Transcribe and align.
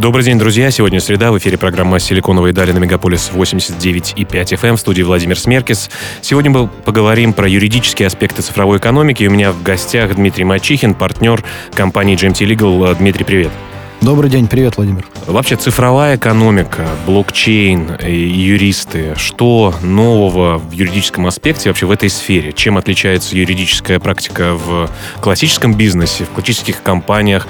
Добрый 0.00 0.24
день, 0.24 0.38
друзья. 0.38 0.70
Сегодня 0.70 0.98
среда. 0.98 1.30
В 1.30 1.36
эфире 1.36 1.58
программа 1.58 1.98
«Силиконовые 1.98 2.54
дали» 2.54 2.72
на 2.72 2.78
Мегаполис 2.78 3.30
89,5 3.34 4.16
FM 4.24 4.76
в 4.76 4.80
студии 4.80 5.02
Владимир 5.02 5.38
Смеркис. 5.38 5.90
Сегодня 6.22 6.50
мы 6.50 6.68
поговорим 6.68 7.34
про 7.34 7.46
юридические 7.46 8.06
аспекты 8.06 8.40
цифровой 8.40 8.78
экономики. 8.78 9.24
У 9.24 9.30
меня 9.30 9.52
в 9.52 9.62
гостях 9.62 10.14
Дмитрий 10.14 10.44
Мачихин, 10.44 10.94
партнер 10.94 11.44
компании 11.74 12.16
GMT 12.16 12.46
Legal. 12.46 12.96
Дмитрий, 12.96 13.24
привет. 13.26 13.52
Добрый 14.00 14.30
день, 14.30 14.48
привет, 14.48 14.78
Владимир. 14.78 15.06
Вообще 15.26 15.56
цифровая 15.56 16.16
экономика, 16.16 16.88
блокчейн 17.04 17.96
и 17.96 18.10
юристы, 18.10 19.14
что 19.16 19.74
нового 19.82 20.56
в 20.56 20.70
юридическом 20.70 21.26
аспекте 21.26 21.68
вообще 21.68 21.84
в 21.84 21.90
этой 21.90 22.08
сфере? 22.08 22.54
Чем 22.54 22.78
отличается 22.78 23.36
юридическая 23.36 23.98
практика 24.00 24.54
в 24.54 24.88
классическом 25.20 25.74
бизнесе, 25.74 26.24
в 26.24 26.30
классических 26.30 26.82
компаниях 26.82 27.46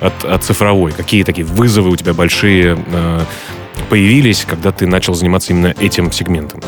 от, 0.00 0.26
от 0.26 0.44
цифровой? 0.44 0.92
Какие 0.92 1.22
такие 1.22 1.46
вызовы 1.46 1.88
у 1.88 1.96
тебя 1.96 2.12
большие 2.12 2.78
э, 2.86 3.20
появились, 3.88 4.44
когда 4.46 4.72
ты 4.72 4.86
начал 4.86 5.14
заниматься 5.14 5.54
именно 5.54 5.74
этим 5.80 6.12
сегментом? 6.12 6.60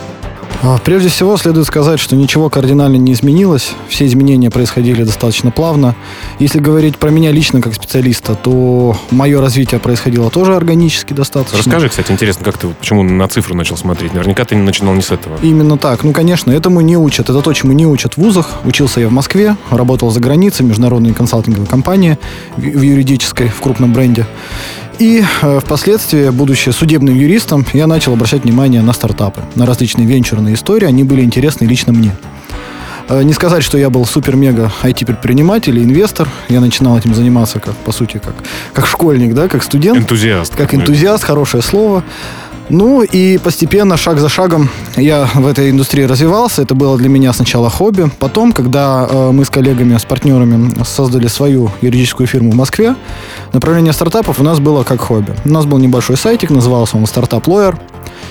А, 0.69 0.79
прежде 0.79 1.11
всего, 1.11 1.37
следует 1.37 1.65
сказать, 1.65 2.01
что 2.01 2.17
ничего 2.17 2.51
кардинально 2.51 2.97
не 2.97 3.13
изменилось. 3.13 3.71
Все 3.89 4.05
изменения 4.07 4.51
происходили 4.51 5.05
достаточно 5.05 5.53
плавно. 5.53 5.95
Если 6.41 6.59
говорить 6.59 6.97
про 6.97 7.11
меня 7.11 7.31
лично 7.31 7.61
как 7.61 7.73
специалиста, 7.73 8.35
то 8.35 8.97
мое 9.13 9.41
развитие 9.41 9.79
происходило 9.79 10.29
тоже 10.29 10.57
органически 10.57 11.13
достаточно. 11.13 11.59
Расскажи, 11.59 11.89
кстати, 11.89 12.11
интересно, 12.11 12.45
как 12.45 12.59
ты, 12.59 12.67
почему 12.67 13.05
на 13.05 13.29
цифру 13.29 13.55
начал 13.55 13.77
смотреть? 13.77 14.13
Наверняка 14.13 14.45
ты 14.45 14.57
начинал 14.57 14.95
не 14.95 15.03
с 15.03 15.13
этого. 15.13 15.39
Именно 15.41 15.79
так. 15.79 16.03
Ну, 16.03 16.11
конечно, 16.11 16.51
этому 16.51 16.81
не 16.81 16.97
учат. 16.97 17.31
Это 17.31 17.43
то, 17.43 17.53
чему 17.53 17.71
не 17.71 17.87
учат 17.87 18.15
в 18.15 18.19
вузах. 18.19 18.51
Учился 18.65 19.01
я 19.01 19.07
в 19.07 19.13
Москве, 19.13 19.55
работал 19.71 20.11
за 20.11 20.19
границей, 20.19 20.67
международной 20.67 21.15
консалтинговой 21.15 21.69
компании 21.69 22.19
в 22.57 22.83
юридической, 22.83 23.51
в 23.51 23.61
крупном 23.61 23.93
бренде. 23.93 24.27
И 24.99 25.23
э, 25.43 25.61
впоследствии, 25.61 26.31
будучи 26.31 26.71
судебным 26.71 27.15
юристом, 27.15 27.67
я 27.75 27.87
начал 27.87 28.15
обращать 28.15 28.45
внимание 28.45 28.81
на 28.81 28.95
стартапы, 28.95 29.43
на 29.55 29.67
различные 29.67 30.07
венчурные 30.07 30.55
истории. 30.55 30.87
Они 30.87 31.05
были 31.05 31.23
интересны 31.23 31.67
лично 31.67 31.93
мне. 31.93 32.13
Э, 33.09 33.23
не 33.23 33.35
сказать, 33.35 33.63
что 33.63 33.77
я 33.77 33.91
был 33.91 34.07
супер-мега 34.07 34.73
IT-предприниматель 34.83 35.79
и 35.79 35.83
инвестор. 35.83 36.29
Я 36.49 36.61
начинал 36.61 36.97
этим 36.97 37.15
заниматься, 37.15 37.61
как, 37.61 37.77
по 37.77 37.93
сути, 37.93 38.21
как, 38.25 38.35
как 38.73 38.87
школьник, 38.87 39.35
да, 39.35 39.49
как 39.49 39.63
студент. 39.63 39.99
Энтузиаст. 39.99 40.57
Как 40.57 40.75
энтузиаст, 40.75 41.25
хорошее 41.25 41.63
слово. 41.63 42.03
Ну 42.69 43.03
и 43.03 43.39
постепенно, 43.39 43.97
шаг 43.97 44.19
за 44.19 44.29
шагом, 44.29 44.69
я 44.97 45.29
в 45.35 45.47
этой 45.47 45.71
индустрии 45.71 46.03
развивался. 46.03 46.63
Это 46.63 46.75
было 46.75 46.99
для 46.99 47.09
меня 47.09 47.33
сначала 47.33 47.71
хобби. 47.71 48.11
Потом, 48.19 48.53
когда 48.53 49.07
э, 49.09 49.31
мы 49.31 49.45
с 49.45 49.51
коллегами, 49.51 49.97
с 49.97 50.05
партнерами 50.05 50.73
создали 50.85 51.29
свою 51.29 51.71
юридическую 51.81 52.27
фирму 52.27 52.51
в 52.51 52.57
Москве, 52.57 52.97
направление 53.53 53.93
стартапов 53.93 54.41
у 54.41 54.43
нас 54.43 54.59
было 54.59 54.83
как 54.83 55.01
хобби. 55.01 55.33
У 55.45 55.49
нас 55.49 55.65
был 55.65 55.79
небольшой 55.79 56.17
сайтик, 56.17 56.51
назывался 56.51 56.97
он 56.97 57.05
Startup 57.05 57.43
Lawyer. 57.43 57.79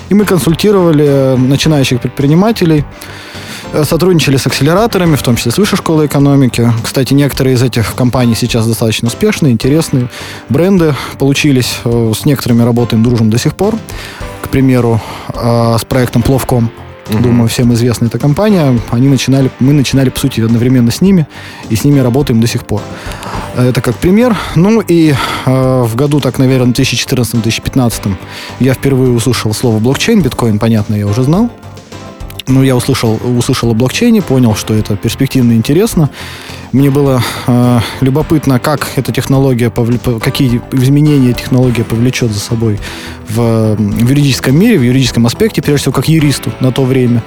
И 0.09 0.13
мы 0.13 0.25
консультировали 0.25 1.35
начинающих 1.37 2.01
предпринимателей, 2.01 2.83
Э, 2.83 3.34
сотрудничали 3.83 4.37
с 4.37 4.47
акселераторами, 4.47 5.15
в 5.15 5.23
том 5.23 5.35
числе 5.35 5.51
с 5.51 5.57
Высшей 5.57 5.77
школой 5.77 6.07
экономики. 6.07 6.71
Кстати, 6.83 7.13
некоторые 7.13 7.55
из 7.55 7.63
этих 7.63 7.95
компаний 7.95 8.35
сейчас 8.35 8.67
достаточно 8.67 9.07
успешные, 9.07 9.53
интересные. 9.53 10.09
Бренды 10.49 10.95
получились. 11.19 11.79
Э, 11.83 12.13
с 12.15 12.25
некоторыми 12.25 12.63
работаем, 12.63 13.03
дружим 13.03 13.29
до 13.29 13.37
сих 13.37 13.55
пор. 13.55 13.75
К 14.41 14.49
примеру, 14.49 15.01
э, 15.33 15.77
с 15.79 15.83
проектом 15.85 16.21
Пловком. 16.21 16.71
Угу. 17.09 17.19
Думаю, 17.19 17.47
всем 17.47 17.73
известна 17.73 18.05
эта 18.05 18.17
компания. 18.17 18.79
Они 18.91 19.07
начинали, 19.07 19.51
мы 19.59 19.73
начинали, 19.73 20.09
по 20.09 20.19
сути, 20.19 20.41
одновременно 20.41 20.91
с 20.91 21.01
ними, 21.01 21.27
и 21.69 21.75
с 21.75 21.83
ними 21.83 21.99
работаем 21.99 22.41
до 22.41 22.47
сих 22.47 22.65
пор. 22.65 22.81
Это 23.55 23.81
как 23.81 23.95
пример. 23.95 24.35
Ну 24.55 24.81
и 24.81 25.13
э, 25.45 25.83
в 25.83 25.95
году, 25.95 26.19
так, 26.19 26.39
наверное, 26.39 26.73
2014-2015 26.73 28.15
я 28.59 28.73
впервые 28.73 29.11
услышал 29.11 29.53
слово 29.53 29.79
блокчейн, 29.79 30.21
биткоин, 30.21 30.59
понятно, 30.59 30.95
я 30.95 31.07
уже 31.07 31.23
знал 31.23 31.51
ну, 32.47 32.63
я 32.63 32.75
услышал, 32.75 33.19
услышал 33.23 33.71
о 33.71 33.73
блокчейне, 33.73 34.21
понял, 34.21 34.55
что 34.55 34.73
это 34.73 34.95
перспективно 34.95 35.53
и 35.53 35.55
интересно. 35.55 36.09
Мне 36.71 36.89
было 36.89 37.21
э, 37.47 37.79
любопытно, 38.01 38.59
как 38.59 38.87
эта 38.95 39.11
технология, 39.11 39.71
какие 40.19 40.61
изменения 40.71 41.33
технология 41.33 41.83
повлечет 41.83 42.31
за 42.31 42.39
собой 42.39 42.79
в, 43.29 43.75
в 43.75 44.09
юридическом 44.09 44.57
мире, 44.57 44.77
в 44.77 44.83
юридическом 44.83 45.25
аспекте, 45.25 45.61
прежде 45.61 45.83
всего, 45.83 45.93
как 45.93 46.07
юристу 46.07 46.51
на 46.59 46.71
то 46.71 46.83
время. 46.83 47.23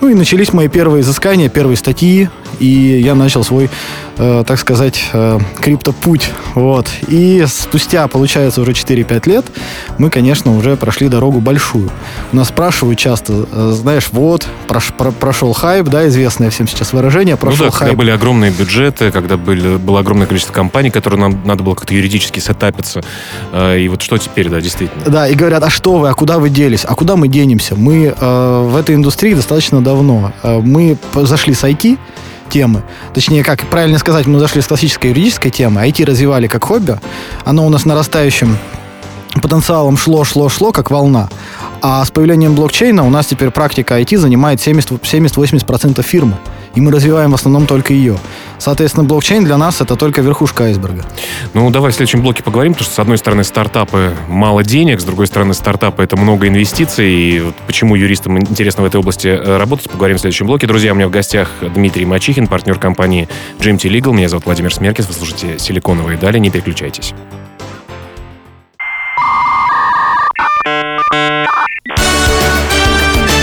Ну 0.00 0.08
и 0.08 0.14
начались 0.14 0.52
мои 0.52 0.68
первые 0.68 1.02
изыскания, 1.02 1.48
первые 1.48 1.76
статьи, 1.76 2.28
и 2.58 2.66
я 2.66 3.14
начал 3.14 3.44
свой, 3.44 3.70
э, 4.16 4.44
так 4.46 4.58
сказать, 4.58 5.02
э, 5.12 5.38
криптопуть. 5.60 6.30
Вот. 6.54 6.88
И 7.08 7.44
спустя, 7.48 8.06
получается, 8.08 8.60
уже 8.60 8.72
4-5 8.72 9.28
лет 9.28 9.46
мы, 9.98 10.10
конечно, 10.10 10.56
уже 10.56 10.76
прошли 10.76 11.08
дорогу 11.08 11.40
большую. 11.40 11.90
У 12.32 12.36
нас 12.36 12.48
спрашивают 12.48 12.98
часто, 12.98 13.46
э, 13.50 13.72
знаешь, 13.74 14.08
вот, 14.12 14.46
прош, 14.68 14.92
про, 14.96 15.10
прошел 15.10 15.52
хайп, 15.52 15.88
да, 15.88 16.06
известное 16.08 16.50
всем 16.50 16.68
сейчас 16.68 16.92
выражение, 16.92 17.36
прошел 17.36 17.66
ну 17.66 17.70
да, 17.70 17.76
хайп. 17.76 17.94
были 17.96 18.10
огромные 18.10 18.50
бюджеты, 18.50 18.80
когда 18.98 19.36
были, 19.36 19.76
было 19.76 20.00
огромное 20.00 20.26
количество 20.26 20.52
компаний, 20.52 20.90
которые 20.90 21.20
нам 21.20 21.40
надо 21.44 21.62
было 21.62 21.74
как-то 21.74 21.94
юридически 21.94 22.40
сетапиться. 22.40 23.02
Э, 23.52 23.78
и 23.78 23.88
вот 23.88 24.02
что 24.02 24.18
теперь, 24.18 24.48
да, 24.48 24.60
действительно. 24.60 25.04
Да, 25.06 25.28
и 25.28 25.34
говорят, 25.34 25.62
а 25.62 25.70
что 25.70 25.98
вы, 25.98 26.08
а 26.08 26.14
куда 26.14 26.38
вы 26.38 26.50
делись, 26.50 26.84
а 26.86 26.94
куда 26.94 27.16
мы 27.16 27.28
денемся? 27.28 27.74
Мы 27.76 28.14
э, 28.16 28.60
в 28.68 28.76
этой 28.76 28.94
индустрии 28.94 29.34
достаточно 29.34 29.82
давно. 29.82 30.32
Э, 30.42 30.60
мы 30.60 30.96
зашли 31.14 31.54
с 31.54 31.64
IT, 31.64 31.98
темы. 32.50 32.82
Точнее, 33.14 33.44
как 33.44 33.60
правильно 33.68 33.98
сказать, 33.98 34.26
мы 34.26 34.38
зашли 34.38 34.60
с 34.60 34.66
классической 34.66 35.10
юридической 35.10 35.50
темы, 35.50 35.86
IT 35.86 36.04
развивали 36.04 36.48
как 36.48 36.64
хобби. 36.64 36.98
Оно 37.44 37.64
у 37.64 37.70
нас 37.70 37.84
нарастающим 37.84 38.58
потенциалом 39.40 39.96
шло, 39.96 40.24
шло, 40.24 40.48
шло, 40.48 40.72
как 40.72 40.90
волна. 40.90 41.28
А 41.80 42.04
с 42.04 42.10
появлением 42.10 42.54
блокчейна 42.54 43.06
у 43.06 43.10
нас 43.10 43.26
теперь 43.26 43.50
практика 43.50 43.98
IT 43.98 44.18
занимает 44.18 44.58
70-80% 44.58 46.02
фирмы. 46.02 46.36
И 46.74 46.80
мы 46.80 46.92
развиваем 46.92 47.32
в 47.32 47.34
основном 47.34 47.66
только 47.66 47.92
ее. 47.92 48.16
Соответственно, 48.58 49.04
блокчейн 49.04 49.44
для 49.44 49.56
нас 49.56 49.80
это 49.80 49.96
только 49.96 50.20
верхушка 50.20 50.64
айсберга. 50.64 51.04
Ну, 51.52 51.68
давай 51.70 51.90
в 51.90 51.94
следующем 51.94 52.22
блоке 52.22 52.42
поговорим, 52.42 52.74
потому 52.74 52.84
что, 52.86 52.94
с 52.94 52.98
одной 52.98 53.18
стороны, 53.18 53.42
стартапы 53.42 54.14
мало 54.28 54.62
денег, 54.62 55.00
с 55.00 55.04
другой 55.04 55.26
стороны, 55.26 55.54
стартапы 55.54 56.04
это 56.04 56.16
много 56.16 56.46
инвестиций. 56.46 57.12
И 57.12 57.40
вот 57.40 57.54
почему 57.66 57.96
юристам 57.96 58.38
интересно 58.38 58.84
в 58.84 58.86
этой 58.86 58.96
области 59.00 59.28
э, 59.28 59.56
работать, 59.56 59.90
поговорим 59.90 60.16
в 60.16 60.20
следующем 60.20 60.46
блоке. 60.46 60.66
Друзья, 60.66 60.92
у 60.92 60.94
меня 60.94 61.08
в 61.08 61.10
гостях 61.10 61.50
Дмитрий 61.60 62.04
Мачихин, 62.04 62.46
партнер 62.46 62.78
компании 62.78 63.28
GMT 63.58 63.90
Legal. 63.90 64.12
Меня 64.12 64.28
зовут 64.28 64.46
Владимир 64.46 64.72
Смеркис. 64.72 65.08
Вы 65.08 65.14
слушаете 65.14 65.58
«Силиконовые 65.58 66.18
дали». 66.18 66.38
Не 66.38 66.50
переключайтесь. 66.50 67.14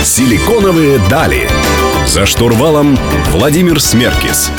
«Силиконовые 0.02 0.98
дали». 1.10 1.48
За 2.08 2.24
штурвалом 2.24 2.98
Владимир 3.32 3.78
Смеркис. 3.80 4.50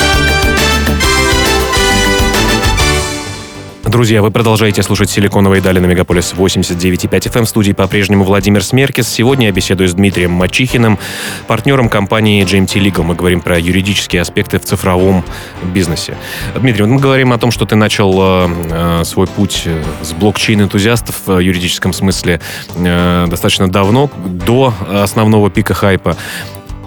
Друзья, 3.83 4.21
вы 4.21 4.29
продолжаете 4.29 4.83
слушать 4.83 5.09
«Силиконовые 5.09 5.59
дали» 5.59 5.79
на 5.79 5.87
Мегаполис 5.87 6.35
89,5 6.37 7.09
FM. 7.09 7.45
В 7.45 7.49
студии 7.49 7.71
по-прежнему 7.71 8.23
Владимир 8.23 8.63
Смеркис. 8.63 9.09
Сегодня 9.09 9.47
я 9.47 9.51
беседую 9.51 9.89
с 9.89 9.95
Дмитрием 9.95 10.29
Мачихиным, 10.31 10.99
партнером 11.47 11.89
компании 11.89 12.45
GMT 12.45 12.79
Legal. 12.79 13.01
Мы 13.01 13.15
говорим 13.15 13.41
про 13.41 13.57
юридические 13.57 14.21
аспекты 14.21 14.59
в 14.59 14.65
цифровом 14.65 15.25
бизнесе. 15.63 16.15
Дмитрий, 16.55 16.85
мы 16.85 16.99
говорим 16.99 17.33
о 17.33 17.39
том, 17.39 17.49
что 17.49 17.65
ты 17.65 17.75
начал 17.75 18.13
э, 18.21 19.03
свой 19.05 19.25
путь 19.25 19.63
э, 19.65 19.83
с 20.03 20.13
блокчейн-энтузиастов 20.13 21.15
в 21.25 21.39
юридическом 21.39 21.93
смысле 21.93 22.41
э, 22.75 23.25
достаточно 23.27 23.67
давно, 23.67 24.11
до 24.23 24.71
основного 24.87 25.49
пика 25.49 25.73
хайпа. 25.73 26.15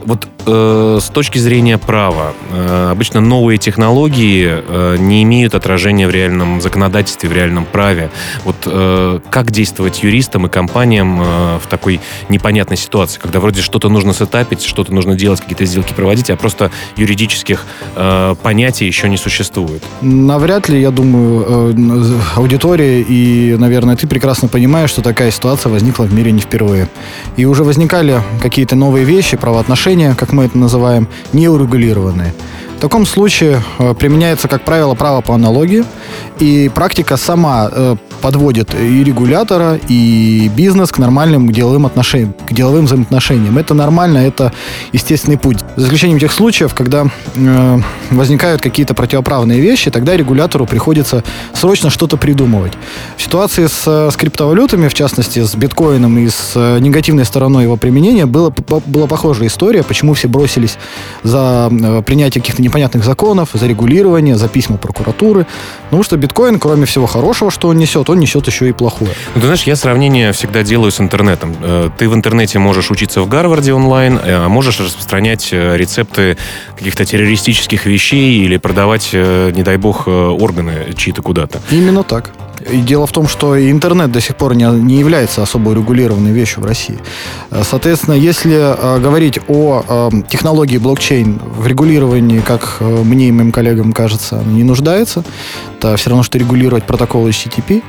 Вот 0.04 0.28
э, 0.46 0.98
с 1.00 1.08
точки 1.10 1.38
зрения 1.38 1.78
права, 1.78 2.32
э, 2.50 2.90
обычно 2.90 3.20
новые 3.20 3.58
технологии 3.58 4.48
э, 4.50 4.96
не 4.98 5.22
имеют 5.22 5.54
отражения 5.54 6.06
в 6.06 6.10
реальном 6.10 6.60
законодательстве, 6.60 7.28
в 7.28 7.32
реальном 7.32 7.64
праве. 7.64 8.10
Вот 8.44 8.56
э, 8.66 9.20
как 9.30 9.50
действовать 9.50 10.02
юристам 10.02 10.46
и 10.46 10.48
компаниям 10.48 11.20
э, 11.20 11.58
в 11.62 11.66
такой 11.68 12.00
непонятной 12.28 12.76
ситуации, 12.76 13.20
когда 13.20 13.40
вроде 13.40 13.62
что-то 13.62 13.88
нужно 13.88 14.12
сетапить, 14.12 14.62
что-то 14.64 14.92
нужно 14.92 15.14
делать, 15.14 15.40
какие-то 15.40 15.64
сделки 15.64 15.92
проводить, 15.92 16.30
а 16.30 16.36
просто 16.36 16.70
юридических 16.96 17.64
э, 17.94 18.34
понятий 18.42 18.86
еще 18.86 19.08
не 19.08 19.16
существует? 19.16 19.82
Навряд 20.00 20.68
ли, 20.68 20.80
я 20.80 20.90
думаю, 20.90 21.74
э, 21.74 22.20
аудитория 22.36 23.00
и, 23.02 23.56
наверное, 23.56 23.96
ты 23.96 24.06
прекрасно 24.06 24.48
понимаешь, 24.48 24.90
что 24.90 25.02
такая 25.02 25.30
ситуация 25.30 25.70
возникла 25.70 26.04
в 26.04 26.12
мире 26.12 26.32
не 26.32 26.40
впервые. 26.40 26.88
И 27.36 27.44
уже 27.44 27.64
возникали 27.64 28.20
какие-то 28.40 28.74
новые 28.74 29.04
вещи, 29.04 29.36
правоотношения, 29.36 29.91
как 30.14 30.32
мы 30.32 30.44
это 30.44 30.56
называем, 30.56 31.06
неурегулированные. 31.32 32.32
Таком 32.82 33.06
случае 33.06 33.62
э, 33.78 33.94
применяется, 33.94 34.48
как 34.48 34.64
правило, 34.64 34.96
право 34.96 35.20
по 35.20 35.36
аналогии. 35.36 35.84
И 36.40 36.68
практика 36.74 37.16
сама 37.16 37.68
э, 37.70 37.94
подводит 38.20 38.74
и 38.74 39.04
регулятора, 39.04 39.78
и 39.86 40.50
бизнес 40.56 40.90
к 40.90 40.98
нормальным 40.98 41.52
деловым 41.52 41.86
отношениям, 41.86 42.34
к 42.44 42.52
деловым 42.52 42.86
взаимоотношениям. 42.86 43.56
Это 43.56 43.74
нормально, 43.74 44.18
это 44.18 44.52
естественный 44.90 45.38
путь. 45.38 45.58
За 45.76 45.86
исключением 45.86 46.18
тех 46.18 46.32
случаев, 46.32 46.74
когда 46.74 47.06
э, 47.36 47.78
возникают 48.10 48.60
какие-то 48.60 48.94
противоправные 48.94 49.60
вещи, 49.60 49.88
тогда 49.92 50.16
регулятору 50.16 50.66
приходится 50.66 51.22
срочно 51.54 51.88
что-то 51.88 52.16
придумывать. 52.16 52.72
В 53.16 53.22
ситуации 53.22 53.68
с, 53.68 54.10
с 54.10 54.16
криптовалютами, 54.16 54.88
в 54.88 54.94
частности, 54.94 55.38
с 55.44 55.54
биткоином 55.54 56.18
и 56.18 56.28
с 56.28 56.56
негативной 56.80 57.26
стороной 57.26 57.62
его 57.62 57.76
применения, 57.76 58.26
было, 58.26 58.52
была 58.86 59.06
похожая 59.06 59.46
история, 59.46 59.84
почему 59.84 60.14
все 60.14 60.26
бросились 60.26 60.78
за 61.22 61.70
принятие 62.04 62.42
каких-то 62.42 62.62
непонятных 62.72 63.04
законов, 63.04 63.50
за 63.52 63.66
регулирование, 63.66 64.36
за 64.36 64.48
письма 64.48 64.78
прокуратуры. 64.78 65.46
Потому 65.84 66.02
что 66.02 66.16
биткоин, 66.16 66.58
кроме 66.58 66.86
всего 66.86 67.06
хорошего, 67.06 67.50
что 67.50 67.68
он 67.68 67.76
несет, 67.76 68.08
он 68.08 68.18
несет 68.18 68.46
еще 68.46 68.68
и 68.68 68.72
плохое. 68.72 69.12
Ну, 69.34 69.40
ты 69.40 69.46
знаешь, 69.46 69.64
я 69.64 69.76
сравнение 69.76 70.32
всегда 70.32 70.62
делаю 70.62 70.90
с 70.90 70.98
интернетом. 70.98 71.54
Э, 71.60 71.90
ты 71.98 72.08
в 72.08 72.14
интернете 72.14 72.58
можешь 72.58 72.90
учиться 72.90 73.20
в 73.20 73.28
Гарварде 73.28 73.74
онлайн, 73.74 74.18
а 74.22 74.48
можешь 74.48 74.80
распространять 74.80 75.52
рецепты 75.52 76.38
каких-то 76.78 77.04
террористических 77.04 77.84
вещей 77.84 78.42
или 78.42 78.56
продавать, 78.56 79.10
не 79.12 79.62
дай 79.62 79.76
бог, 79.76 80.08
органы 80.08 80.94
чьи-то 80.96 81.20
куда-то. 81.22 81.60
Именно 81.70 82.02
так. 82.02 82.30
И 82.70 82.78
дело 82.78 83.06
в 83.06 83.12
том, 83.12 83.28
что 83.28 83.58
интернет 83.58 84.12
до 84.12 84.20
сих 84.20 84.36
пор 84.36 84.54
не, 84.54 84.64
не 84.64 84.98
является 84.98 85.42
особо 85.42 85.72
регулированной 85.74 86.32
вещью 86.32 86.62
в 86.62 86.66
России. 86.66 86.98
Э, 87.50 87.62
соответственно, 87.68 88.14
если 88.14 88.54
э, 88.54 89.00
говорить 89.00 89.38
о 89.48 89.84
э, 89.86 90.10
технологии 90.28 90.78
блокчейн 90.78 91.40
в 91.44 91.66
регулировании, 91.66 92.40
как 92.40 92.78
э, 92.80 93.02
мне 93.04 93.28
и 93.28 93.32
моим 93.32 93.52
коллегам 93.52 93.92
кажется, 93.92 94.42
не 94.46 94.64
нуждается, 94.64 95.24
это 95.78 95.96
все 95.96 96.10
равно, 96.10 96.22
что 96.22 96.38
регулировать 96.38 96.84
протокол 96.84 97.26
HTTP. 97.26 97.82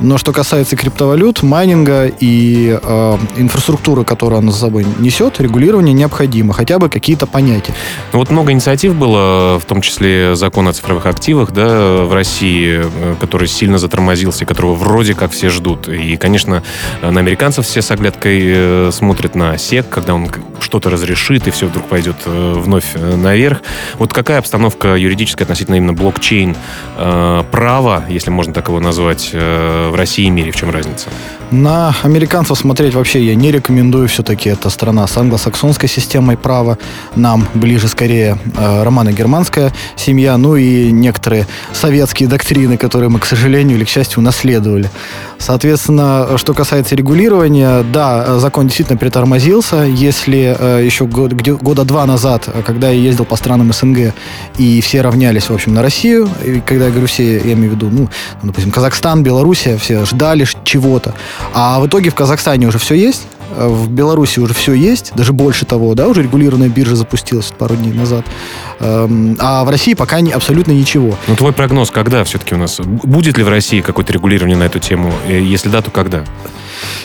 Но 0.00 0.18
что 0.18 0.32
касается 0.32 0.76
криптовалют, 0.76 1.42
майнинга 1.42 2.06
и 2.06 2.78
э, 2.82 3.18
инфраструктуры, 3.36 4.04
которую 4.04 4.38
она 4.38 4.52
за 4.52 4.58
собой 4.58 4.86
несет, 4.98 5.40
регулирование 5.40 5.92
необходимо, 5.94 6.54
хотя 6.54 6.78
бы 6.78 6.88
какие-то 6.88 7.26
понятия. 7.26 7.74
Ну, 8.12 8.18
вот 8.18 8.30
много 8.30 8.52
инициатив 8.52 8.94
было, 8.94 9.58
в 9.58 9.64
том 9.66 9.80
числе 9.82 10.34
закон 10.36 10.68
о 10.68 10.72
цифровых 10.72 11.06
активах, 11.06 11.52
да, 11.52 12.04
в 12.04 12.12
России, 12.12 12.80
э, 12.82 13.14
который 13.20 13.48
сильно 13.48 13.78
затормозился, 14.10 14.44
которого 14.44 14.74
вроде 14.74 15.14
как 15.14 15.30
все 15.32 15.50
ждут. 15.50 15.88
И, 15.88 16.16
конечно, 16.16 16.62
на 17.02 17.20
американцев 17.20 17.64
все 17.66 17.82
с 17.82 17.90
оглядкой 17.90 18.40
э, 18.42 18.90
смотрят 18.92 19.34
на 19.34 19.56
СЕК, 19.56 19.88
когда 19.88 20.14
он 20.14 20.28
что-то 20.60 20.90
разрешит, 20.90 21.46
и 21.46 21.50
все 21.50 21.66
вдруг 21.66 21.84
пойдет 21.86 22.16
э, 22.26 22.54
вновь 22.56 22.94
наверх. 22.94 23.62
Вот 23.98 24.12
какая 24.12 24.38
обстановка 24.38 24.96
юридическая 24.96 25.44
относительно 25.44 25.76
именно 25.76 25.92
блокчейн 25.92 26.56
права, 26.96 28.04
если 28.08 28.30
можно 28.30 28.52
так 28.52 28.68
его 28.68 28.80
назвать, 28.80 29.30
в 29.32 29.94
России 29.94 30.26
и 30.26 30.30
мире? 30.30 30.50
В 30.50 30.56
чем 30.56 30.70
разница? 30.70 31.08
На 31.50 31.94
американцев 32.02 32.56
смотреть 32.58 32.94
вообще 32.94 33.24
я 33.24 33.34
не 33.34 33.50
рекомендую. 33.50 34.08
Все-таки 34.08 34.50
это 34.50 34.70
страна 34.70 35.06
с 35.06 35.16
англосаксонской 35.16 35.88
системой 35.88 36.36
права. 36.36 36.78
Нам 37.16 37.46
ближе 37.54 37.88
скорее 37.88 38.38
э, 38.56 38.82
романо-германская 38.84 39.72
семья, 39.96 40.36
ну 40.36 40.56
и 40.56 40.92
некоторые 40.92 41.46
советские 41.72 42.28
доктрины, 42.28 42.76
которые 42.76 43.10
мы, 43.10 43.18
к 43.18 43.26
сожалению 43.26 43.76
или 43.78 43.84
к 43.84 43.88
счастью, 43.88 43.99
унаследовали. 44.16 44.90
Соответственно, 45.38 46.36
что 46.36 46.54
касается 46.54 46.94
регулирования, 46.94 47.82
да, 47.82 48.38
закон 48.38 48.66
действительно 48.66 48.98
притормозился. 48.98 49.82
Если 49.82 50.56
э, 50.58 50.84
еще 50.84 51.06
год, 51.06 51.32
года 51.32 51.84
два 51.84 52.06
назад, 52.06 52.48
когда 52.66 52.90
я 52.90 53.00
ездил 53.00 53.24
по 53.24 53.36
странам 53.36 53.72
СНГ, 53.72 54.12
и 54.58 54.80
все 54.80 55.00
равнялись, 55.00 55.48
в 55.48 55.54
общем, 55.54 55.74
на 55.74 55.82
Россию, 55.82 56.28
и 56.44 56.60
когда 56.60 56.86
я 56.86 56.90
говорю 56.90 57.06
все, 57.06 57.38
я 57.38 57.52
имею 57.54 57.72
в 57.72 57.74
виду, 57.74 57.88
ну, 57.90 58.08
допустим, 58.42 58.70
Казахстан, 58.70 59.22
Белоруссия, 59.22 59.76
все 59.78 60.04
ждали 60.04 60.46
чего-то. 60.64 61.14
А 61.54 61.80
в 61.80 61.86
итоге 61.86 62.10
в 62.10 62.14
Казахстане 62.14 62.66
уже 62.66 62.78
все 62.78 62.94
есть, 62.94 63.22
э, 63.38 63.39
в 63.56 63.90
Беларуси 63.90 64.40
уже 64.40 64.54
все 64.54 64.72
есть, 64.72 65.12
даже 65.14 65.32
больше 65.32 65.66
того, 65.66 65.94
да, 65.94 66.08
уже 66.08 66.22
регулированная 66.22 66.68
биржа 66.68 66.96
запустилась 66.96 67.52
пару 67.56 67.76
дней 67.76 67.92
назад. 67.92 68.24
Эм, 68.80 69.36
а 69.38 69.64
в 69.64 69.68
России 69.68 69.94
пока 69.94 70.20
не, 70.20 70.32
абсолютно 70.32 70.72
ничего. 70.72 71.16
Ну, 71.26 71.36
твой 71.36 71.52
прогноз, 71.52 71.90
когда 71.90 72.24
все-таки 72.24 72.54
у 72.54 72.58
нас? 72.58 72.78
Будет 72.80 73.38
ли 73.38 73.44
в 73.44 73.48
России 73.48 73.80
какое-то 73.80 74.12
регулирование 74.12 74.56
на 74.56 74.64
эту 74.64 74.78
тему? 74.78 75.12
Если 75.28 75.68
да, 75.68 75.82
то 75.82 75.90
когда? 75.90 76.24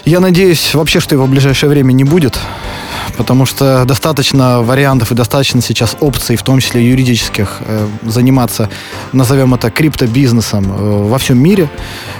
Я 0.06 0.20
надеюсь 0.20 0.74
вообще, 0.74 1.00
что 1.00 1.16
его 1.16 1.26
в 1.26 1.30
ближайшее 1.30 1.70
время 1.70 1.92
не 1.92 2.04
будет 2.04 2.40
потому 3.18 3.46
что 3.46 3.86
достаточно 3.86 4.62
вариантов 4.62 5.12
и 5.12 5.16
достаточно 5.16 5.62
сейчас 5.62 5.98
опций, 6.00 6.36
в 6.36 6.44
том 6.44 6.60
числе 6.60 6.88
юридических, 6.88 7.58
э, 7.62 7.88
заниматься, 8.04 8.70
назовем 9.14 9.54
это, 9.54 9.72
криптобизнесом 9.72 10.66
э, 10.72 11.08
во 11.10 11.18
всем 11.18 11.38
мире. 11.38 11.70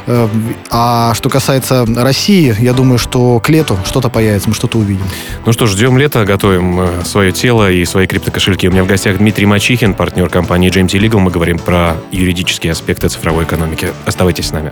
Э, 0.08 0.28
а 0.70 1.14
что 1.14 1.30
касается 1.30 1.86
России, 1.96 2.56
я 2.60 2.74
думаю, 2.74 2.98
что 2.98 3.40
к 3.40 3.50
лету 3.50 3.78
что-то 3.86 4.10
появится, 4.10 4.50
мы 4.50 4.56
что-то 4.56 4.78
увидим. 4.78 5.06
Ну 5.46 5.54
что 5.54 5.68
ждем 5.68 5.98
лета, 5.98 6.26
готовим 6.26 7.04
свое 7.04 7.32
тело 7.32 7.72
и 7.72 7.86
свои 7.86 8.08
криптокошельки. 8.08 8.68
У 8.68 8.72
меня 8.72 8.84
в 8.84 8.88
гостях 8.88 9.18
Дмитрий 9.18 9.46
Мачихин, 9.46 9.94
партнер 9.94 10.30
компании 10.30 10.72
GMT 10.72 11.00
Legal. 11.00 11.20
Мы 11.20 11.32
говорим 11.32 11.60
про 11.60 11.96
юридические 12.12 12.72
аспекты 12.72 13.10
цифровой 13.10 13.46
экономики. 13.46 13.90
Оставайтесь 14.06 14.48
с 14.48 14.52
нами. 14.52 14.72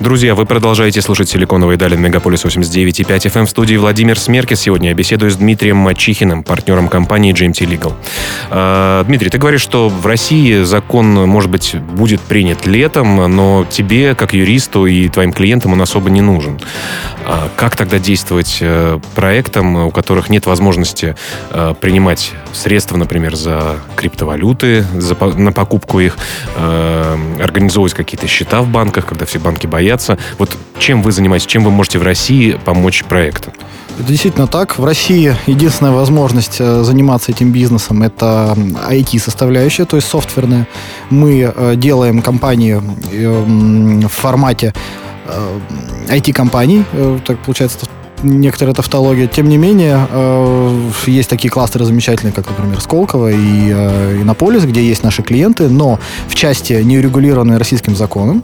Друзья, 0.00 0.34
вы 0.34 0.46
продолжаете 0.46 1.02
слушать 1.02 1.28
«Силиконовые 1.28 1.76
дали» 1.76 1.94
на 1.94 2.06
Мегаполис 2.06 2.42
89.5 2.46 3.04
FM 3.04 3.40
эм 3.40 3.46
в 3.46 3.50
студии 3.50 3.76
Владимир 3.76 4.18
Смеркис. 4.18 4.60
Сегодня 4.60 4.88
я 4.88 4.94
беседую 4.94 5.30
с 5.30 5.36
Дмитрием 5.36 5.76
Мачихиным, 5.76 6.42
партнером 6.42 6.88
компании 6.88 7.34
GMT 7.34 7.68
Legal. 7.68 7.92
А, 8.48 9.04
Дмитрий, 9.04 9.28
ты 9.28 9.36
говоришь, 9.36 9.60
что 9.60 9.90
в 9.90 10.06
России 10.06 10.62
закон, 10.62 11.12
может 11.28 11.50
быть, 11.50 11.76
будет 11.76 12.22
принят 12.22 12.64
летом, 12.64 13.16
но 13.36 13.66
тебе, 13.68 14.14
как 14.14 14.32
юристу 14.32 14.86
и 14.86 15.10
твоим 15.10 15.34
клиентам, 15.34 15.74
он 15.74 15.82
особо 15.82 16.08
не 16.08 16.22
нужен. 16.22 16.58
А 17.26 17.50
как 17.56 17.76
тогда 17.76 17.98
действовать 17.98 18.56
э, 18.62 18.98
проектам, 19.14 19.76
у 19.76 19.90
которых 19.90 20.30
нет 20.30 20.46
возможности 20.46 21.14
э, 21.50 21.74
принимать 21.78 22.32
средства, 22.54 22.96
например, 22.96 23.36
за 23.36 23.76
криптовалюты, 23.96 24.86
за, 24.96 25.14
на 25.14 25.52
покупку 25.52 26.00
их, 26.00 26.16
э, 26.56 27.18
организовывать 27.38 27.92
какие-то 27.92 28.26
счета 28.26 28.62
в 28.62 28.68
банках, 28.68 29.04
когда 29.04 29.26
все 29.26 29.38
банки 29.38 29.66
боятся 29.66 29.89
боятся. 29.90 30.18
Вот 30.38 30.56
чем 30.78 31.02
вы 31.02 31.12
занимаетесь, 31.12 31.46
чем 31.46 31.64
вы 31.64 31.70
можете 31.70 31.98
в 31.98 32.02
России 32.02 32.58
помочь 32.64 33.04
проекту? 33.04 33.52
Это 33.98 34.08
действительно 34.08 34.46
так. 34.46 34.78
В 34.78 34.84
России 34.84 35.34
единственная 35.46 35.92
возможность 35.92 36.60
э, 36.60 36.82
заниматься 36.84 37.32
этим 37.32 37.52
бизнесом– 37.52 38.02
это 38.04 38.54
IT-составляющая, 38.88 39.84
то 39.84 39.96
есть 39.96 40.08
софтверная. 40.08 40.66
Мы 41.10 41.52
э, 41.54 41.74
делаем 41.76 42.22
компании 42.22 42.80
э, 43.12 44.06
в 44.06 44.08
формате 44.08 44.72
IT-компаний, 46.08 46.84
так 47.24 47.38
получается, 47.38 47.78
некоторая 48.24 48.74
тавтология. 48.74 49.28
Тем 49.28 49.48
не 49.48 49.58
менее, 49.58 50.08
есть 51.06 51.30
такие 51.30 51.50
кластеры 51.50 51.84
замечательные, 51.84 52.32
как, 52.32 52.48
например, 52.48 52.80
Сколково 52.80 53.30
и 53.30 53.70
Иннополис, 54.22 54.64
где 54.64 54.82
есть 54.82 55.04
наши 55.04 55.22
клиенты, 55.22 55.68
но 55.68 56.00
в 56.26 56.34
части, 56.34 56.72
неурегулированной 56.82 57.58
российским 57.58 57.94
законом, 57.94 58.42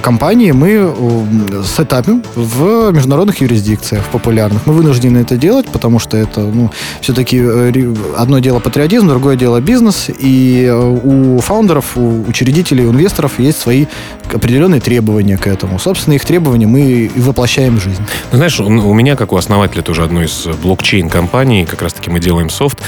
компании 0.00 0.52
мы 0.52 0.70
э, 0.70 1.62
сетапим 1.64 2.22
в 2.34 2.90
международных 2.92 3.40
юрисдикциях, 3.40 4.04
популярных. 4.06 4.66
Мы 4.66 4.72
вынуждены 4.72 5.18
это 5.18 5.36
делать, 5.36 5.66
потому 5.66 5.98
что 5.98 6.16
это, 6.16 6.40
ну, 6.40 6.70
все-таки 7.00 7.38
э, 7.40 7.94
одно 8.16 8.38
дело 8.38 8.58
патриотизм, 8.58 9.08
другое 9.08 9.36
дело 9.36 9.60
бизнес, 9.60 10.08
и 10.08 10.64
э, 10.68 10.74
у 10.74 11.38
фаундеров, 11.40 11.96
у 11.96 12.22
учредителей, 12.22 12.86
у 12.86 12.92
инвесторов 12.92 13.38
есть 13.38 13.58
свои 13.58 13.86
определенные 14.32 14.80
требования 14.80 15.36
к 15.36 15.46
этому. 15.46 15.78
Собственно, 15.78 16.14
их 16.14 16.24
требования 16.24 16.66
мы 16.66 16.80
и 16.80 17.20
воплощаем 17.20 17.78
в 17.78 17.82
жизнь. 17.82 18.02
Ну, 18.30 18.36
знаешь, 18.36 18.58
у 18.60 18.94
меня, 18.94 19.16
как 19.16 19.32
у 19.32 19.36
основателя 19.36 19.82
тоже 19.82 20.04
одной 20.04 20.26
из 20.26 20.46
блокчейн-компаний, 20.62 21.66
как 21.66 21.82
раз-таки 21.82 22.10
мы 22.10 22.20
делаем 22.20 22.50
софт, 22.50 22.78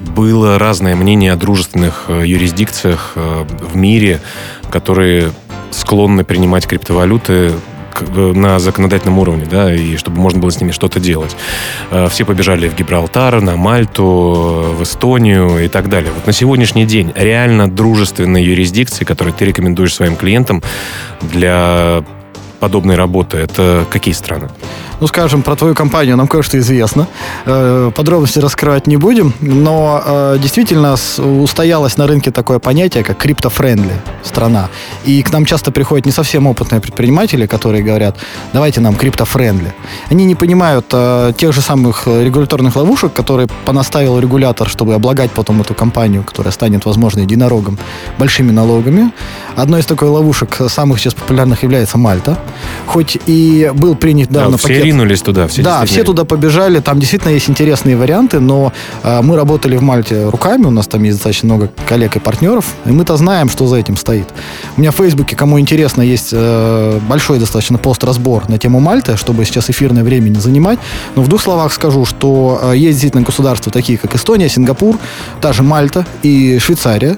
было 0.00 0.58
разное 0.58 0.96
мнение 0.96 1.32
о 1.32 1.36
дружественных 1.36 2.06
юрисдикциях 2.08 3.12
в 3.14 3.76
мире, 3.76 4.20
которые 4.70 5.32
склонны 5.70 6.24
принимать 6.24 6.66
криптовалюты 6.66 7.52
на 8.00 8.58
законодательном 8.58 9.18
уровне, 9.18 9.46
да, 9.50 9.74
и 9.74 9.96
чтобы 9.96 10.20
можно 10.20 10.40
было 10.40 10.50
с 10.50 10.60
ними 10.60 10.70
что-то 10.70 11.00
делать. 11.00 11.36
Э, 11.90 12.08
все 12.08 12.24
побежали 12.24 12.68
в 12.68 12.74
Гибралтар, 12.74 13.40
на 13.40 13.56
Мальту, 13.56 14.74
в 14.78 14.82
Эстонию 14.82 15.64
и 15.64 15.68
так 15.68 15.88
далее. 15.88 16.12
Вот 16.14 16.26
на 16.26 16.32
сегодняшний 16.32 16.86
день 16.86 17.12
реально 17.14 17.70
дружественные 17.70 18.44
юрисдикции, 18.44 19.04
которые 19.04 19.34
ты 19.34 19.44
рекомендуешь 19.44 19.94
своим 19.94 20.16
клиентам 20.16 20.62
для 21.20 22.04
подобной 22.60 22.96
работы, 22.96 23.38
это 23.38 23.86
какие 23.90 24.14
страны? 24.14 24.48
Ну, 25.00 25.06
скажем, 25.06 25.42
про 25.42 25.56
твою 25.56 25.74
компанию 25.74 26.16
нам 26.16 26.28
кое-что 26.28 26.58
известно. 26.58 27.08
Э, 27.46 27.90
подробности 27.94 28.38
раскрывать 28.38 28.86
не 28.86 28.98
будем, 28.98 29.32
но 29.40 30.02
э, 30.04 30.38
действительно 30.42 30.96
устоялось 31.18 31.96
на 31.96 32.06
рынке 32.06 32.30
такое 32.30 32.58
понятие, 32.58 33.02
как 33.02 33.16
crypto-friendly 33.16 33.94
страна. 34.22 34.68
И 35.06 35.22
к 35.22 35.32
нам 35.32 35.46
часто 35.46 35.72
приходят 35.72 36.04
не 36.06 36.12
совсем 36.12 36.46
опытные 36.46 36.82
предприниматели, 36.82 37.46
которые 37.46 37.82
говорят, 37.82 38.16
давайте 38.52 38.80
нам 38.80 38.94
crypto-friendly. 38.94 39.72
Они 40.10 40.26
не 40.26 40.34
понимают 40.34 40.86
э, 40.92 41.32
тех 41.36 41.54
же 41.54 41.62
самых 41.62 42.06
регуляторных 42.06 42.76
ловушек, 42.76 43.14
которые 43.14 43.48
понаставил 43.64 44.18
регулятор, 44.18 44.68
чтобы 44.68 44.94
облагать 44.94 45.30
потом 45.30 45.62
эту 45.62 45.74
компанию, 45.74 46.24
которая 46.24 46.52
станет, 46.52 46.84
возможно, 46.84 47.20
единорогом, 47.20 47.78
большими 48.18 48.50
налогами. 48.50 49.12
Одной 49.56 49.80
из 49.80 49.86
такой 49.86 50.08
ловушек 50.08 50.58
самых 50.68 50.98
сейчас 50.98 51.14
популярных 51.14 51.62
является 51.62 51.96
Мальта. 51.96 52.38
Хоть 52.86 53.18
и 53.26 53.70
был 53.74 53.94
принят 53.94 54.28
давно 54.30 54.56
да, 54.56 54.62
пакет... 54.62 54.89
ринулись 54.90 55.22
туда. 55.22 55.46
Все 55.46 55.62
да, 55.62 55.84
все 55.84 56.04
туда 56.04 56.24
побежали. 56.24 56.80
Там 56.80 56.98
действительно 56.98 57.32
есть 57.32 57.48
интересные 57.48 57.96
варианты, 57.96 58.40
но 58.40 58.72
э, 59.02 59.20
мы 59.22 59.36
работали 59.36 59.76
в 59.76 59.82
Мальте 59.82 60.28
руками, 60.28 60.66
у 60.66 60.70
нас 60.70 60.86
там 60.86 61.04
есть 61.04 61.18
достаточно 61.18 61.46
много 61.46 61.70
коллег 61.88 62.16
и 62.16 62.18
партнеров, 62.18 62.64
и 62.86 62.90
мы-то 62.90 63.16
знаем, 63.16 63.48
что 63.48 63.66
за 63.66 63.76
этим 63.76 63.96
стоит. 63.96 64.26
У 64.76 64.80
меня 64.80 64.90
в 64.90 64.96
Фейсбуке, 64.96 65.36
кому 65.36 65.60
интересно, 65.60 66.02
есть 66.02 66.30
э, 66.32 66.98
большой 67.08 67.38
достаточно 67.38 67.78
пост-разбор 67.78 68.48
на 68.48 68.58
тему 68.58 68.80
Мальты, 68.80 69.16
чтобы 69.16 69.44
сейчас 69.44 69.70
эфирное 69.70 70.02
время 70.02 70.28
не 70.28 70.40
занимать. 70.40 70.78
Но 71.16 71.22
в 71.22 71.28
двух 71.28 71.42
словах 71.42 71.72
скажу, 71.72 72.04
что 72.04 72.60
э, 72.62 72.76
есть 72.76 72.92
действительно 72.92 73.22
государства, 73.22 73.70
такие 73.70 73.98
как 73.98 74.14
Эстония, 74.14 74.48
Сингапур, 74.48 74.98
та 75.40 75.52
же 75.52 75.62
Мальта 75.62 76.04
и 76.22 76.58
Швейцария, 76.58 77.16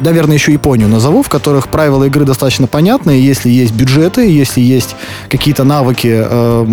наверное, 0.00 0.34
еще 0.34 0.52
Японию 0.52 0.88
назову, 0.88 1.22
в 1.22 1.28
которых 1.28 1.68
правила 1.68 2.04
игры 2.04 2.24
достаточно 2.24 2.66
понятные, 2.66 3.24
если 3.24 3.50
есть 3.50 3.72
бюджеты, 3.74 4.28
если 4.28 4.60
есть 4.60 4.96
какие-то 5.28 5.64
навыки 5.64 6.08
э, 6.10 6.66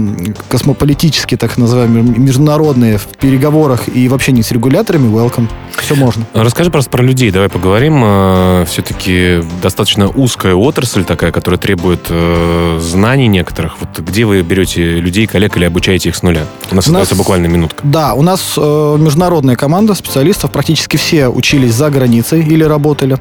космополитические, 0.49 1.37
так 1.37 1.57
называемые, 1.57 2.03
международные 2.03 2.97
в 2.97 3.05
переговорах 3.19 3.87
и 3.87 4.07
в 4.07 4.13
общении 4.13 4.41
с 4.41 4.51
регуляторами, 4.51 5.07
welcome. 5.13 5.47
Все 5.77 5.95
можно. 5.95 6.25
Расскажи 6.33 6.71
просто 6.71 6.89
про 6.89 7.03
людей, 7.03 7.31
давай 7.31 7.49
поговорим. 7.49 8.01
Э, 8.03 8.65
Все-таки 8.67 9.41
достаточно 9.61 10.07
узкая 10.07 10.55
отрасль 10.55 11.03
такая, 11.03 11.31
которая 11.31 11.59
требует 11.59 12.07
э, 12.09 12.79
знаний 12.81 13.27
некоторых. 13.27 13.77
Вот 13.79 13.99
где 13.99 14.25
вы 14.25 14.41
берете 14.41 14.99
людей, 14.99 15.27
коллег 15.27 15.57
или 15.57 15.65
обучаете 15.65 16.09
их 16.09 16.15
с 16.15 16.23
нуля? 16.23 16.45
У 16.71 16.75
нас 16.75 16.87
у 16.87 16.91
остается 16.91 17.15
нас, 17.15 17.17
буквально 17.17 17.47
минутка. 17.47 17.81
Да, 17.83 18.13
у 18.13 18.21
нас 18.21 18.55
э, 18.57 18.97
международная 18.99 19.55
команда 19.55 19.93
специалистов, 19.93 20.51
практически 20.51 20.97
все 20.97 21.27
учились 21.27 21.73
за 21.73 21.89
границей 21.89 22.41
или 22.41 22.63
работали. 22.63 23.17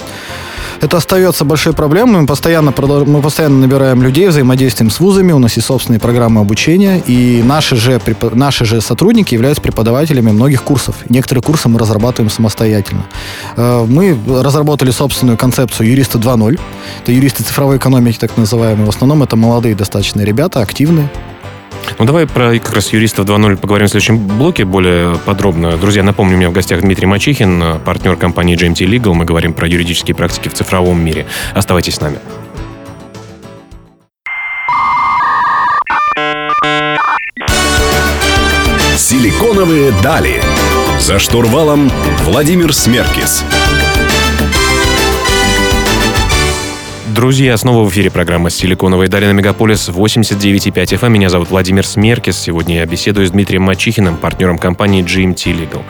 Это 0.81 0.97
остается 0.97 1.45
большой 1.45 1.73
проблемой. 1.73 2.23
Мы 2.23 2.26
постоянно, 2.26 2.73
мы 2.78 3.23
постоянно 3.23 3.59
набираем 3.61 4.02
людей, 4.02 4.28
взаимодействуем 4.28 4.90
с 4.90 5.00
вузами, 5.00 5.33
у 5.33 5.38
нас 5.38 5.57
есть 5.57 5.66
собственные 5.66 6.00
программы 6.00 6.40
обучения, 6.40 7.02
и 7.07 7.43
наши 7.45 7.76
же, 7.76 8.00
наши 8.33 8.64
же 8.64 8.81
сотрудники 8.81 9.35
являются 9.35 9.62
преподавателями 9.62 10.31
многих 10.31 10.62
курсов. 10.62 10.97
Некоторые 11.09 11.43
курсы 11.43 11.69
мы 11.69 11.78
разрабатываем 11.78 12.31
самостоятельно. 12.31 13.04
Э, 13.57 13.85
мы 13.88 14.19
разработали 14.26 14.90
собственную 14.90 15.38
концепцию 15.38 15.88
юриста 15.88 16.19
2.0. 16.19 16.61
Это 17.02 17.12
юристы 17.12 17.43
цифровой 17.43 17.76
экономики, 17.78 18.19
так 18.19 18.37
называемые. 18.37 18.87
В 18.87 18.90
основном 18.90 19.23
это 19.23 19.37
молодые 19.37 19.75
достаточно 19.75 20.23
ребята, 20.23 20.61
активные. 20.61 21.09
Ну, 21.99 22.05
давай 22.05 22.26
про 22.26 22.59
как 22.59 22.75
раз 22.75 22.93
юристов 22.93 23.26
2.0 23.26 23.57
поговорим 23.57 23.87
в 23.87 23.91
следующем 23.91 24.19
блоке 24.19 24.64
более 24.64 25.17
подробно. 25.25 25.76
Друзья, 25.76 26.03
напомню, 26.03 26.35
у 26.35 26.38
меня 26.38 26.50
в 26.50 26.53
гостях 26.53 26.81
Дмитрий 26.81 27.07
Мачихин, 27.07 27.81
партнер 27.85 28.17
компании 28.17 28.57
GMT 28.57 28.87
Legal. 28.87 29.14
Мы 29.14 29.25
говорим 29.25 29.53
про 29.55 29.69
юридические 29.69 30.14
практики 30.14 30.49
в 30.49 30.55
цифровом 30.55 31.00
мире. 31.00 31.26
Оставайтесь 31.55 31.95
с 31.95 32.00
нами. 32.00 32.19
Силиконовые 38.97 39.93
дали. 40.03 40.43
За 40.99 41.19
штурвалом 41.19 41.91
Владимир 42.25 42.73
Смеркис. 42.73 43.45
Друзья, 47.14 47.56
снова 47.56 47.85
в 47.85 47.90
эфире 47.90 48.11
программа 48.11 48.50
«Силиконовые 48.50 49.09
дали» 49.09 49.26
на 49.26 49.30
Мегаполис 49.30 49.88
89.5 49.88 50.73
FM. 50.75 51.11
Меня 51.11 51.28
зовут 51.28 51.49
Владимир 51.49 51.87
Смеркис. 51.87 52.37
Сегодня 52.37 52.78
я 52.78 52.87
беседую 52.87 53.25
с 53.28 53.30
Дмитрием 53.30 53.62
Мачихиным, 53.62 54.16
партнером 54.16 54.59
компании 54.59 55.04
GMT 55.04 55.54
Legal. 55.54 55.83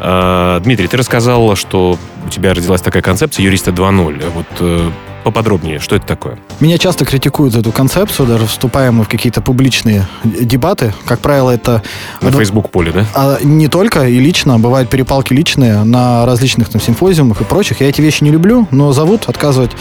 А, 0.00 0.60
Дмитрий, 0.60 0.86
ты 0.86 0.98
рассказал, 0.98 1.56
что 1.56 1.98
у 2.26 2.28
тебя 2.28 2.52
родилась 2.52 2.82
такая 2.82 3.02
концепция 3.02 3.44
юриста 3.44 3.70
2.0. 3.70 4.22
Вот 4.34 4.46
э, 4.60 4.90
поподробнее, 5.26 5.80
что 5.80 5.96
это 5.96 6.06
такое? 6.06 6.38
Меня 6.60 6.78
часто 6.78 7.04
критикуют 7.04 7.52
за 7.52 7.58
эту 7.58 7.72
концепцию, 7.72 8.28
даже 8.28 8.46
вступаем 8.46 8.94
мы 8.94 9.02
в 9.02 9.08
какие-то 9.08 9.40
публичные 9.40 10.06
дебаты. 10.22 10.94
Как 11.04 11.18
правило, 11.18 11.50
это... 11.50 11.82
На 12.20 12.30
Facebook-поле, 12.30 12.92
да? 12.92 13.06
А, 13.12 13.38
не 13.42 13.66
только, 13.66 14.06
и 14.06 14.20
лично. 14.20 14.60
Бывают 14.60 14.88
перепалки 14.88 15.32
личные 15.32 15.82
на 15.82 16.24
различных 16.26 16.68
там 16.68 16.80
симфозиумах 16.80 17.40
и 17.40 17.44
прочих. 17.44 17.80
Я 17.80 17.88
эти 17.88 18.00
вещи 18.00 18.22
не 18.22 18.30
люблю, 18.30 18.68
но 18.70 18.92
зовут, 18.92 19.24
отказывать 19.26 19.72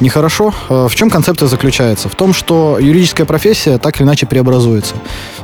нехорошо. 0.00 0.52
А, 0.68 0.86
в 0.86 0.94
чем 0.94 1.08
концепция 1.08 1.48
заключается? 1.48 2.10
В 2.10 2.14
том, 2.14 2.34
что 2.34 2.78
юридическая 2.78 3.24
профессия 3.24 3.78
так 3.78 3.96
или 3.96 4.02
иначе 4.02 4.26
преобразуется. 4.26 4.96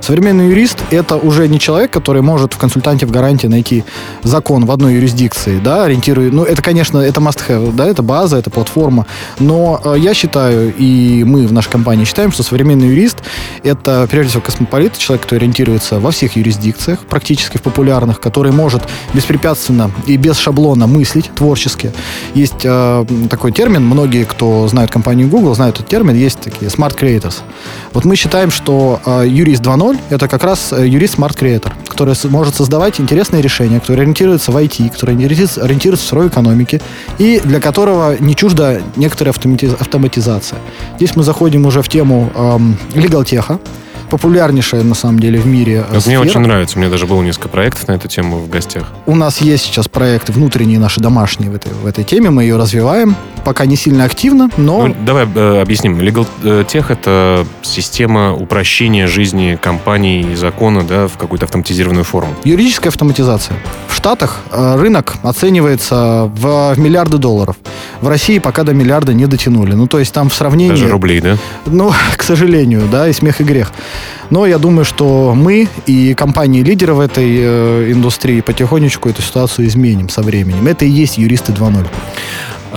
Современный 0.03 0.49
юрист— 0.49 0.85
это 0.91 1.17
уже 1.17 1.49
не 1.49 1.59
человек, 1.59 1.91
который 1.91 2.21
может 2.21 2.53
в 2.53 2.59
консультанте 2.59 3.07
в 3.07 3.11
гарантии 3.11 3.47
найти 3.47 3.85
закон 4.23 4.67
в 4.67 4.71
одной 4.71 4.97
юрисдикции, 4.97 5.59
да, 5.65 5.85
ориентируя... 5.85 6.31
Ну, 6.31 6.45
это, 6.45 6.61
конечно, 6.61 6.99
это 6.99 7.23
must-have, 7.23 7.75
да, 7.75 7.87
это 7.87 8.03
база, 8.03 8.37
это 8.37 8.51
платформа, 8.51 9.07
но 9.47 9.81
э, 9.85 9.95
я 9.99 10.13
считаю, 10.13 10.75
и 10.77 11.23
мы 11.25 11.47
в 11.47 11.53
нашей 11.53 11.71
компании 11.71 12.05
считаем, 12.05 12.33
что 12.33 12.43
современный 12.43 12.89
юрист— 12.89 13.19
это, 13.63 14.07
прежде 14.11 14.31
всего, 14.31 14.43
космополит, 14.43 14.99
человек, 14.99 15.23
который 15.23 15.39
ориентируется 15.39 16.01
во 16.01 16.11
всех 16.11 16.37
юрисдикциях, 16.37 17.01
практически 17.07 17.57
в 17.57 17.63
популярных, 17.63 18.21
который 18.21 18.53
может 18.53 18.83
беспрепятственно 19.15 19.91
и 20.07 20.17
без 20.17 20.37
шаблона 20.37 20.87
мыслить 20.87 21.31
творчески. 21.35 21.93
Есть 22.35 22.65
э, 22.65 23.07
такой 23.31 23.53
термин, 23.53 23.85
многие, 23.85 24.25
кто 24.25 24.67
знают 24.69 24.91
компанию 24.91 25.29
Google, 25.29 25.55
знают 25.55 25.77
этот 25.77 25.89
термин, 25.89 26.17
есть 26.17 26.41
такие 26.41 26.69
smart 26.69 26.99
creators. 26.99 27.37
Вот 27.93 28.05
мы 28.05 28.17
считаем, 28.17 28.51
что 28.51 29.01
э, 29.07 29.25
юрист 29.29 29.63
2.0— 29.63 29.99
это 30.11 30.27
как 30.29 30.43
раз 30.43 30.73
э, 30.73 30.89
который 31.97 32.15
может 32.31 32.55
создавать 32.55 33.01
интересные 33.01 33.41
решения, 33.41 33.81
который 33.81 34.03
ориентируется 34.03 34.53
в 34.53 34.57
IT, 34.57 34.91
который 34.91 35.15
ориентируется, 35.17 35.63
ориентируется 35.63 36.05
в 36.05 36.09
цифровой 36.09 36.29
экономике, 36.29 36.83
и 37.19 37.41
для 37.43 37.59
которого 37.59 38.17
не 38.21 38.37
чуждо 38.37 38.83
некоторая 38.97 39.33
автоматизация. 39.33 40.59
Здесь 40.97 41.17
мы 41.17 41.23
заходим 41.23 41.65
уже 41.65 41.81
в 41.81 41.89
тему 41.89 42.31
эм, 42.35 42.77
легалтеха, 42.95 43.59
популярнейшая, 44.11 44.83
на 44.83 44.95
самом 44.95 45.21
деле, 45.21 45.41
в 45.41 45.47
мире 45.47 45.87
Это 45.89 46.01
сфера. 46.01 46.19
Мне 46.19 46.31
очень 46.31 46.41
нравится. 46.41 46.77
У 46.77 46.81
меня 46.81 46.91
даже 46.91 47.07
было 47.07 47.23
несколько 47.23 47.49
проектов 47.49 47.89
на 47.89 47.93
эту 47.93 48.09
тему 48.09 48.37
в 48.37 48.51
гостях. 48.51 48.93
У 49.07 49.15
нас 49.17 49.41
есть 49.41 49.65
сейчас 49.65 49.89
проекты 49.89 50.33
внутренние, 50.33 50.79
наши 50.79 51.01
домашние 51.01 51.51
в 51.51 51.55
этой, 51.55 51.73
в 51.73 51.87
этой 51.87 52.05
теме. 52.05 52.29
Мы 52.29 52.43
ее 52.43 52.57
развиваем. 52.57 53.17
Пока 53.47 53.65
не 53.65 53.77
сильно 53.77 54.03
активно, 54.03 54.51
но... 54.57 54.89
Ну, 54.89 54.97
давай 55.07 55.25
э, 55.33 55.61
объясним. 55.63 56.01
Legal 56.01 56.27
Tech— 56.43 56.87
это 56.89 57.47
система 57.63 58.35
упрощения 58.35 59.07
жизни 59.07 59.57
компаний 59.63 60.33
и 60.33 60.35
закона 60.35 60.83
да, 60.83 61.07
в 61.07 61.17
какую-то 61.17 61.45
автоматизированную 61.45 62.03
форму. 62.03 62.35
Юридическая 62.43 62.91
автоматизация. 62.91 63.57
В 63.87 63.95
Штатах 63.95 64.41
э, 64.51 64.77
рынок 64.81 65.15
оценивается 65.23 66.29
в, 66.35 66.75
в 66.75 66.79
миллиарды 66.81 67.19
долларов. 67.19 67.55
В 68.01 68.09
России 68.09 68.41
пока 68.41 68.65
до 68.65 68.75
миллиарда 68.75 69.15
не 69.15 69.27
дотянули. 69.27 69.75
Ну, 69.75 69.87
то 69.87 70.01
есть 70.01 70.13
там 70.13 70.29
в 70.29 70.35
сравнении... 70.35 70.71
Даже 70.71 70.89
рублей, 70.89 71.21
да? 71.21 71.37
Ну, 71.67 71.93
к 72.17 72.25
сожалению, 72.25 72.89
да, 72.91 73.07
и 73.07 73.13
смех 73.13 73.41
и 73.41 73.45
грех. 73.45 73.71
Но 74.29 74.45
я 74.45 74.59
думаю, 74.59 74.85
что 74.85 75.35
мы 75.37 75.69
и 75.87 76.15
компании-лидеры 76.15 76.95
в 76.95 77.01
этой 77.01 77.37
э, 77.39 77.93
индустрии 77.93 78.41
потихонечку 78.41 79.09
эту 79.09 79.23
ситуацию 79.23 79.69
изменим 79.69 80.09
со 80.09 80.23
временем. 80.23 80.67
Это 80.67 80.85
и 80.85 80.91
есть 80.91 81.17
юристы 81.17 81.53
2.0. 81.53 81.87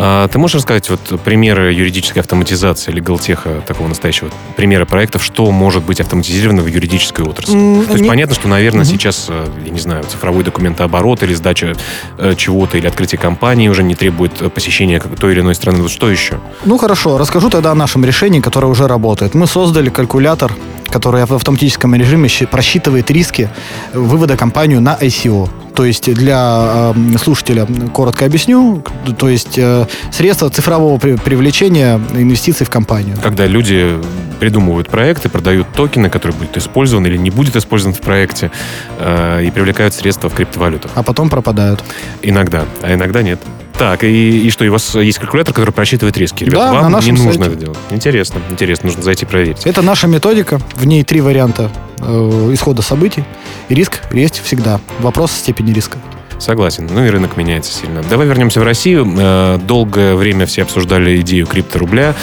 А, 0.01 0.29
ты 0.29 0.39
можешь 0.39 0.55
рассказать 0.55 0.89
вот 0.89 1.19
примеры 1.25 1.73
юридической 1.73 2.19
автоматизации, 2.19 2.91
легалтеха, 2.91 3.61
такого 3.67 3.89
настоящего, 3.89 4.29
примеры 4.55 4.85
проектов, 4.85 5.21
что 5.21 5.51
может 5.51 5.83
быть 5.83 5.99
автоматизировано 5.99 6.61
в 6.61 6.67
юридической 6.67 7.25
отрасли? 7.25 7.53
Mm, 7.53 7.85
То 7.85 7.91
есть 7.91 8.03
не... 8.03 8.07
понятно, 8.07 8.33
что, 8.33 8.47
наверное, 8.47 8.85
mm-hmm. 8.85 8.87
сейчас, 8.87 9.25
э, 9.27 9.47
я 9.65 9.71
не 9.71 9.79
знаю, 9.79 10.05
цифровой 10.05 10.45
документооборот 10.45 11.21
или 11.23 11.33
сдача 11.33 11.75
э, 12.17 12.33
чего-то, 12.37 12.77
или 12.77 12.87
открытие 12.87 13.19
компании 13.19 13.67
уже 13.67 13.83
не 13.83 13.93
требует 13.93 14.53
посещения 14.53 15.01
той 15.01 15.33
или 15.33 15.41
иной 15.41 15.53
страны. 15.53 15.81
Вот 15.81 15.91
что 15.91 16.09
еще? 16.09 16.39
Ну, 16.63 16.77
хорошо, 16.77 17.17
расскажу 17.17 17.49
тогда 17.49 17.71
о 17.71 17.75
нашем 17.75 18.05
решении, 18.05 18.39
которое 18.39 18.67
уже 18.67 18.87
работает. 18.87 19.33
Мы 19.33 19.47
создали 19.47 19.89
калькулятор, 19.89 20.53
который 20.87 21.25
в 21.25 21.33
автоматическом 21.33 21.93
режиме 21.93 22.29
просчитывает 22.49 23.11
риски 23.11 23.49
вывода 23.93 24.37
компанию 24.37 24.79
на 24.79 24.95
ICO. 24.95 25.49
То 25.75 25.85
есть 25.85 26.13
для 26.13 26.93
э, 26.95 27.17
слушателя 27.17 27.67
коротко 27.93 28.25
объясню, 28.25 28.83
то 29.17 29.29
есть 29.29 29.57
э, 29.57 29.85
средства 30.11 30.49
цифрового 30.49 30.97
при, 30.97 31.15
привлечения 31.15 31.99
инвестиций 32.13 32.65
в 32.65 32.69
компанию. 32.69 33.17
Когда 33.21 33.45
люди 33.45 33.97
придумывают 34.39 34.89
проекты, 34.89 35.29
продают 35.29 35.67
токены, 35.73 36.09
которые 36.09 36.37
будут 36.37 36.57
использованы 36.57 37.07
или 37.07 37.17
не 37.17 37.29
будет 37.29 37.55
использован 37.55 37.93
в 37.93 38.01
проекте, 38.01 38.51
э, 38.99 39.43
и 39.45 39.51
привлекают 39.51 39.93
средства 39.93 40.29
в 40.29 40.33
криптовалютах. 40.33 40.91
А 40.95 41.03
потом 41.03 41.29
пропадают. 41.29 41.83
Иногда, 42.21 42.65
а 42.81 42.93
иногда 42.93 43.21
нет. 43.21 43.39
Так, 43.79 44.03
и, 44.03 44.45
и 44.45 44.49
что, 44.49 44.65
у 44.65 44.71
вас 44.71 44.93
есть 44.95 45.19
калькулятор, 45.19 45.53
который 45.53 45.71
просчитывает 45.71 46.17
риски? 46.17 46.43
Ребят, 46.43 46.59
Да, 46.59 46.73
вам 46.81 46.91
на 46.91 46.99
не 46.99 47.11
нужно 47.13 47.31
сайте. 47.31 47.47
это 47.47 47.55
делать. 47.55 47.77
Интересно, 47.91 48.41
интересно, 48.49 48.87
нужно 48.87 49.03
зайти 49.03 49.25
проверить. 49.25 49.61
Это 49.65 49.81
наша 49.81 50.07
методика. 50.07 50.59
В 50.75 50.85
ней 50.85 51.05
три 51.05 51.21
варианта 51.21 51.71
э, 51.99 52.49
исхода 52.53 52.81
событий. 52.81 53.23
И 53.69 53.75
риск 53.75 54.01
есть 54.11 54.41
всегда. 54.43 54.81
Вопрос 54.99 55.31
степени 55.31 55.71
риска. 55.71 55.97
Согласен. 56.39 56.89
Ну 56.91 57.05
и 57.05 57.09
рынок 57.09 57.37
меняется 57.37 57.71
сильно. 57.73 58.03
Давай 58.09 58.27
вернемся 58.27 58.59
в 58.59 58.63
Россию. 58.63 59.07
Э, 59.17 59.57
Долгое 59.65 60.15
время 60.15 60.45
все 60.45 60.63
обсуждали 60.63 61.19
идею 61.21 61.47
крипторубля. 61.47 62.15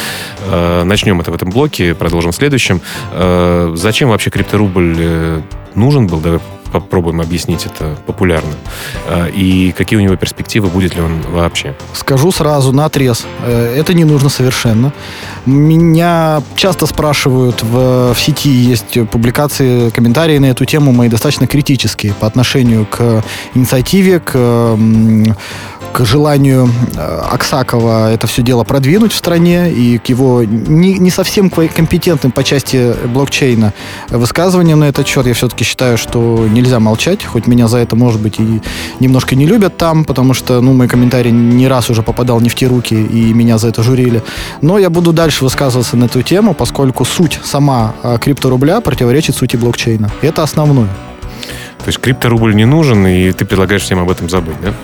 Э, 0.51 0.83
Начнем 0.85 1.21
это 1.23 1.31
в 1.31 1.35
этом 1.35 1.49
блоке, 1.49 1.95
продолжим 1.95 2.33
в 2.33 2.37
следующем. 2.37 2.83
Э, 3.13 3.73
Зачем 3.77 4.11
вообще 4.11 4.29
крипторубль 4.29 5.43
нужен 5.75 6.07
был? 6.07 6.21
Давай 6.21 6.41
попробуем 6.81 7.21
объяснить 7.21 7.67
это 7.67 7.97
популярно. 8.07 8.53
Э, 9.09 9.29
И 9.31 9.73
какие 9.77 9.99
у 9.99 10.03
него 10.03 10.17
перспективы, 10.17 10.69
будет 10.69 10.95
ли 10.95 11.03
он 11.03 11.21
вообще? 11.31 11.75
Скажу 11.95 12.33
сразу 12.33 12.73
на 12.73 12.85
отрез. 12.85 13.25
Э, 13.45 13.77
Это 13.79 13.95
не 13.95 14.05
нужно 14.05 14.29
совершенно. 14.29 14.93
Меня 15.47 16.43
часто 16.57 16.87
спрашивают, 16.87 17.63
в, 17.63 18.15
в 18.15 18.21
сети 18.21 18.51
есть 18.51 19.09
публикации, 19.11 19.91
комментарии 19.91 20.39
на 20.39 20.47
эту 20.47 20.65
тему 20.65 20.93
мои 20.93 21.09
достаточно 21.09 21.47
критические 21.47 22.13
по 22.15 22.27
отношению 22.27 22.87
к 22.87 23.23
инициативе, 23.55 24.21
к, 24.21 24.33
к 25.93 26.05
желанию 26.05 26.69
э, 26.97 27.21
Аксакова 27.31 28.13
это 28.13 28.27
все 28.27 28.43
дело 28.43 28.65
продвинуть 28.65 29.13
в 29.13 29.17
стране 29.17 29.71
и 29.71 29.99
к 29.99 30.07
его 30.07 30.45
не, 30.45 30.95
не 30.99 31.11
совсем 31.11 31.51
компетентным 31.51 32.33
по 32.33 32.45
части 32.45 32.95
блокчейна 33.07 33.73
высказываниям 34.09 34.81
на 34.81 34.85
этот 34.85 35.07
счет. 35.07 35.27
Я 35.27 35.35
все-таки 35.35 35.65
считаю, 35.65 35.99
что 35.99 36.47
нельзя 36.49 36.81
молчать, 36.81 37.25
хоть 37.25 37.47
меня 37.47 37.69
за 37.69 37.79
это, 37.79 37.97
может 37.97 38.21
быть, 38.21 38.39
и 38.39 38.61
немножко 39.01 39.35
не 39.35 39.47
любят 39.47 39.77
там, 39.77 40.05
потому 40.05 40.35
что, 40.35 40.61
ну, 40.61 40.73
мой 40.73 40.89
комментарий 40.89 41.31
не 41.31 41.69
раз 41.69 41.91
уже 41.91 42.03
попадал 42.03 42.41
не 42.41 42.49
в 42.49 42.55
те 42.55 42.67
руки, 42.67 42.95
и 42.95 43.33
меня 43.33 43.59
за 43.59 43.69
это 43.69 43.83
журили. 43.83 44.23
Но 44.63 44.79
я 44.79 44.91
буду 44.91 45.13
дальше 45.13 45.45
высказываться 45.45 45.97
на 45.97 46.05
эту 46.05 46.23
тему, 46.23 46.55
поскольку 46.55 47.05
суть 47.05 47.41
сама 47.45 47.95
а, 48.03 48.19
крипторубля 48.19 48.81
противоречит 48.81 49.37
сути 49.37 49.57
блокчейна. 49.57 50.11
Это 50.23 50.43
основное. 50.43 50.89
То 51.79 51.89
есть 51.89 52.01
крипторубль 52.01 52.55
не 52.55 52.65
нужен, 52.65 53.07
и 53.07 53.33
ты 53.33 53.45
предлагаешь 53.45 53.83
всем 53.83 54.01
об 54.01 54.11
этом 54.11 54.29
забыть, 54.29 54.57
да? 54.61 54.75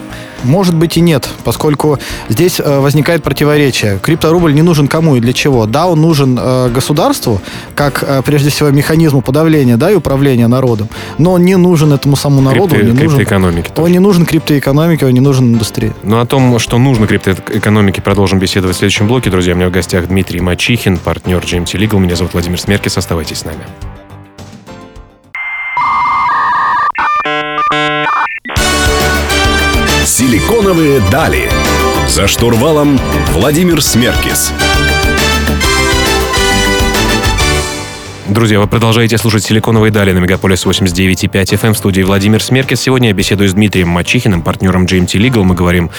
Может 0.44 0.74
быть 0.74 0.96
и 0.96 1.00
нет, 1.00 1.28
поскольку 1.44 1.98
здесь 2.28 2.60
э, 2.60 2.80
возникает 2.80 3.22
противоречие. 3.22 3.98
Крипторубль 4.02 4.54
не 4.54 4.62
нужен 4.62 4.88
кому 4.88 5.16
и 5.16 5.20
для 5.20 5.32
чего? 5.32 5.66
Да, 5.66 5.86
он 5.86 6.00
нужен 6.00 6.38
э, 6.40 6.70
государству, 6.70 7.40
как 7.74 8.02
э, 8.02 8.22
прежде 8.24 8.50
всего 8.50 8.70
механизму 8.70 9.20
подавления 9.22 9.76
да, 9.76 9.90
и 9.90 9.94
управления 9.94 10.48
народом, 10.48 10.88
но 11.18 11.32
он 11.32 11.44
не 11.44 11.56
нужен 11.56 11.92
этому 11.92 12.16
самому 12.16 12.42
народу, 12.42 12.74
Крипто- 12.74 12.80
он 12.80 12.86
не 12.86 12.92
нужен, 12.92 13.08
криптоэкономики 13.18 13.68
тоже. 13.68 13.82
он 13.86 13.92
не 13.92 13.98
нужен 13.98 14.26
криптоэкономике, 14.26 15.06
он 15.06 15.12
не 15.12 15.20
нужен 15.20 15.52
индустрии. 15.54 15.92
Ну, 16.02 16.20
о 16.20 16.26
том, 16.26 16.58
что 16.58 16.78
нужно 16.78 17.06
криптоэкономике, 17.06 18.02
продолжим 18.02 18.38
беседовать 18.38 18.76
в 18.76 18.78
следующем 18.78 19.06
блоке. 19.06 19.30
Друзья, 19.30 19.54
у 19.54 19.56
меня 19.56 19.68
в 19.68 19.72
гостях 19.72 20.08
Дмитрий 20.08 20.40
Мачихин, 20.40 20.98
партнер 20.98 21.38
GMT 21.38 21.78
Legal. 21.78 21.98
Меня 21.98 22.16
зовут 22.16 22.32
Владимир 22.32 22.60
Смеркис. 22.60 22.96
Оставайтесь 22.98 23.38
с 23.38 23.44
нами. 23.44 23.60
Силиконовые 30.04 31.00
дали. 31.12 31.48
За 32.08 32.26
штурвалом 32.26 32.98
Владимир 33.28 33.80
Смеркис. 33.80 34.52
Друзья, 38.28 38.58
вы 38.58 38.66
продолжаете 38.66 39.16
слушать 39.16 39.44
«Силиконовые 39.44 39.92
дали» 39.92 40.10
на 40.10 40.18
Мегаполис 40.18 40.66
89.5 40.66 41.30
FM 41.30 41.74
в 41.74 41.78
студии 41.78 42.02
Владимир 42.02 42.42
Смеркис. 42.42 42.80
Сегодня 42.80 43.08
я 43.08 43.14
беседую 43.14 43.48
с 43.48 43.52
Дмитрием 43.52 43.88
Мачихиным, 43.88 44.42
партнером 44.42 44.86
GMT 44.86 45.20
Legal. 45.20 45.44
Мы 45.44 45.54
говорим 45.54 45.90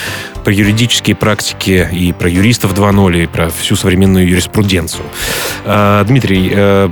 про 0.43 0.51
юридические 0.51 1.15
практики 1.15 1.87
и 1.89 2.11
про 2.11 2.29
юристов 2.29 2.73
2.0, 2.73 3.23
и 3.23 3.27
про 3.27 3.49
всю 3.49 3.77
современную 3.77 4.27
юриспруденцию. 4.27 5.05
А, 5.63 6.03
Дмитрий, 6.03 6.51
э, 6.53 6.89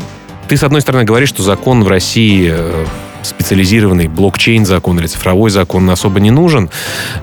ты, 0.48 0.56
с 0.56 0.64
одной 0.64 0.80
стороны, 0.80 1.04
говоришь, 1.04 1.30
что 1.30 1.44
закон 1.44 1.84
в 1.84 1.90
России 1.90 2.50
э, 2.54 2.86
специализированный 3.24 4.08
блокчейн-закон 4.08 5.00
или 5.00 5.08
цифровой 5.08 5.50
закон 5.50 5.90
особо 5.90 6.20
не 6.20 6.32
нужен. 6.32 6.70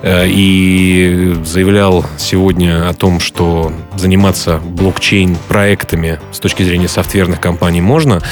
Э, 0.03 0.27
И 0.29 1.35
заявлял 1.45 2.05
сегодня 2.19 2.89
о 2.89 2.95
том, 2.95 3.21
что 3.21 3.73
заниматься 3.97 4.59
блокчейн-проектами 4.59 6.21
с 6.33 6.39
точки 6.39 6.63
зрения 6.63 6.89
софтверных 6.89 7.41
компаний 7.41 7.81
можно. 7.81 8.23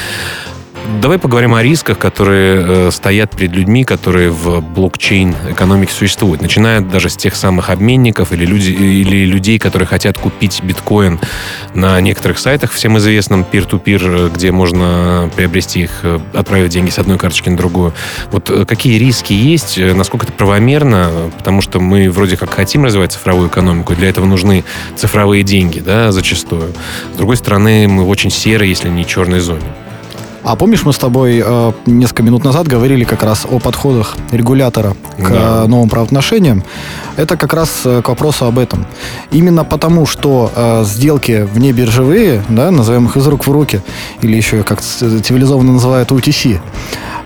Давай 0.87 1.19
поговорим 1.19 1.53
о 1.53 1.61
рисках, 1.61 1.99
которые 1.99 2.87
э, 2.87 2.91
стоят 2.91 3.35
перед 3.35 3.51
людьми, 3.51 3.83
которые 3.83 4.29
в 4.29 4.61
блокчейн-экономике 4.61 5.91
существуют. 5.91 6.41
Начиная 6.41 6.79
даже 6.79 7.09
с 7.09 7.17
тех 7.17 7.35
самых 7.35 7.69
обменников 7.69 8.31
или, 8.31 8.45
люди, 8.45 8.71
или 8.71 9.25
людей, 9.25 9.59
которые 9.59 9.85
хотят 9.85 10.17
купить 10.17 10.63
биткоин 10.63 11.19
на 11.73 11.99
некоторых 11.99 12.39
сайтах, 12.39 12.71
всем 12.71 12.97
известным 12.99 13.45
peer-to-peer, 13.51 14.33
где 14.33 14.53
можно 14.53 15.29
приобрести 15.35 15.81
их, 15.81 15.91
э, 16.03 16.19
отправив 16.33 16.69
деньги 16.69 16.89
с 16.89 16.99
одной 16.99 17.17
карточки 17.17 17.49
на 17.49 17.57
другую. 17.57 17.93
Вот 18.31 18.49
э, 18.49 18.63
какие 18.63 18.97
риски 18.97 19.33
есть, 19.33 19.77
э, 19.77 19.93
насколько 19.93 20.25
это 20.25 20.33
правомерно, 20.33 21.11
потому 21.37 21.61
что 21.61 21.81
мы 21.81 22.09
вроде 22.09 22.37
как 22.37 22.51
хотим 22.53 22.85
развивать 22.85 23.11
цифровую 23.11 23.49
экономику, 23.49 23.91
и 23.91 23.97
для 23.97 24.07
этого 24.07 24.25
нужны 24.25 24.63
цифровые 24.95 25.43
деньги, 25.43 25.79
да, 25.79 26.13
зачастую. 26.13 26.73
С 27.13 27.17
другой 27.17 27.35
стороны, 27.35 27.89
мы 27.89 28.05
в 28.05 28.09
очень 28.09 28.31
серой, 28.31 28.69
если 28.69 28.87
не 28.87 29.05
черной 29.05 29.41
зоне. 29.41 29.65
А 30.47 30.55
помнишь, 30.55 30.85
мы 30.85 30.93
с 30.93 30.97
тобой 30.97 31.43
э, 31.45 31.71
несколько 31.85 32.23
минут 32.23 32.45
назад 32.45 32.69
говорили 32.69 33.03
как 33.03 33.21
раз 33.21 33.45
о 33.51 33.59
подходах 33.59 34.15
регулятора 34.31 34.95
к 35.17 35.29
Да. 35.29 35.65
новым 35.67 35.89
правоотношениям? 35.89 36.63
Это 37.17 37.35
как 37.35 37.51
раз 37.53 37.81
э, 37.83 38.01
к 38.01 38.07
вопросу 38.07 38.45
об 38.45 38.57
этом. 38.57 38.85
Именно 39.29 39.65
потому, 39.65 40.05
что 40.05 40.49
э, 40.55 40.83
сделки 40.85 41.45
внебиржевые, 41.53 42.45
да, 42.47 42.71
назовем 42.71 43.07
их 43.07 43.17
из 43.17 43.27
рук 43.27 43.45
в 43.45 43.51
руки, 43.51 43.81
или 44.21 44.37
еще 44.37 44.63
как 44.63 44.79
цивилизованно 44.79 45.73
называют 45.73 46.11
UTC, 46.11 46.61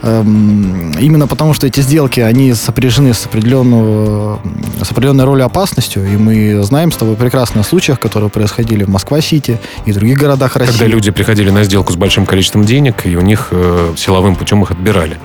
эм, 0.01 0.91
именно 0.99 1.27
потому, 1.27 1.53
что 1.53 1.67
эти 1.67 1.81
сделки, 1.81 2.21
они 2.21 2.55
сопряжены 2.55 3.13
с, 3.13 3.27
определенного, 3.27 4.39
с 4.81 4.89
определенной 4.89 5.25
ролью 5.25 5.45
опасностью, 5.45 6.11
и 6.11 6.17
мы 6.17 6.63
знаем 6.63 6.91
с 6.91 6.95
тобой 6.95 7.15
прекрасно 7.15 7.61
о 7.61 7.63
случаях, 7.63 7.99
которые 7.99 8.31
происходили 8.31 8.83
в 8.83 8.89
Москва-Сити 8.89 9.59
и 9.85 9.91
других 9.93 10.17
городах 10.17 10.55
России. 10.55 10.71
Когда 10.71 10.87
люди 10.87 11.11
приходили 11.11 11.51
на 11.51 11.63
сделку 11.63 11.93
с 11.93 11.95
большим 11.97 12.25
количеством 12.25 12.65
денег, 12.65 13.05
и 13.11 13.15
у 13.15 13.21
них 13.21 13.49
э, 13.51 13.93
силовым 13.97 14.35
путем 14.35 14.63
их 14.63 14.71
отбирали. 14.71 15.17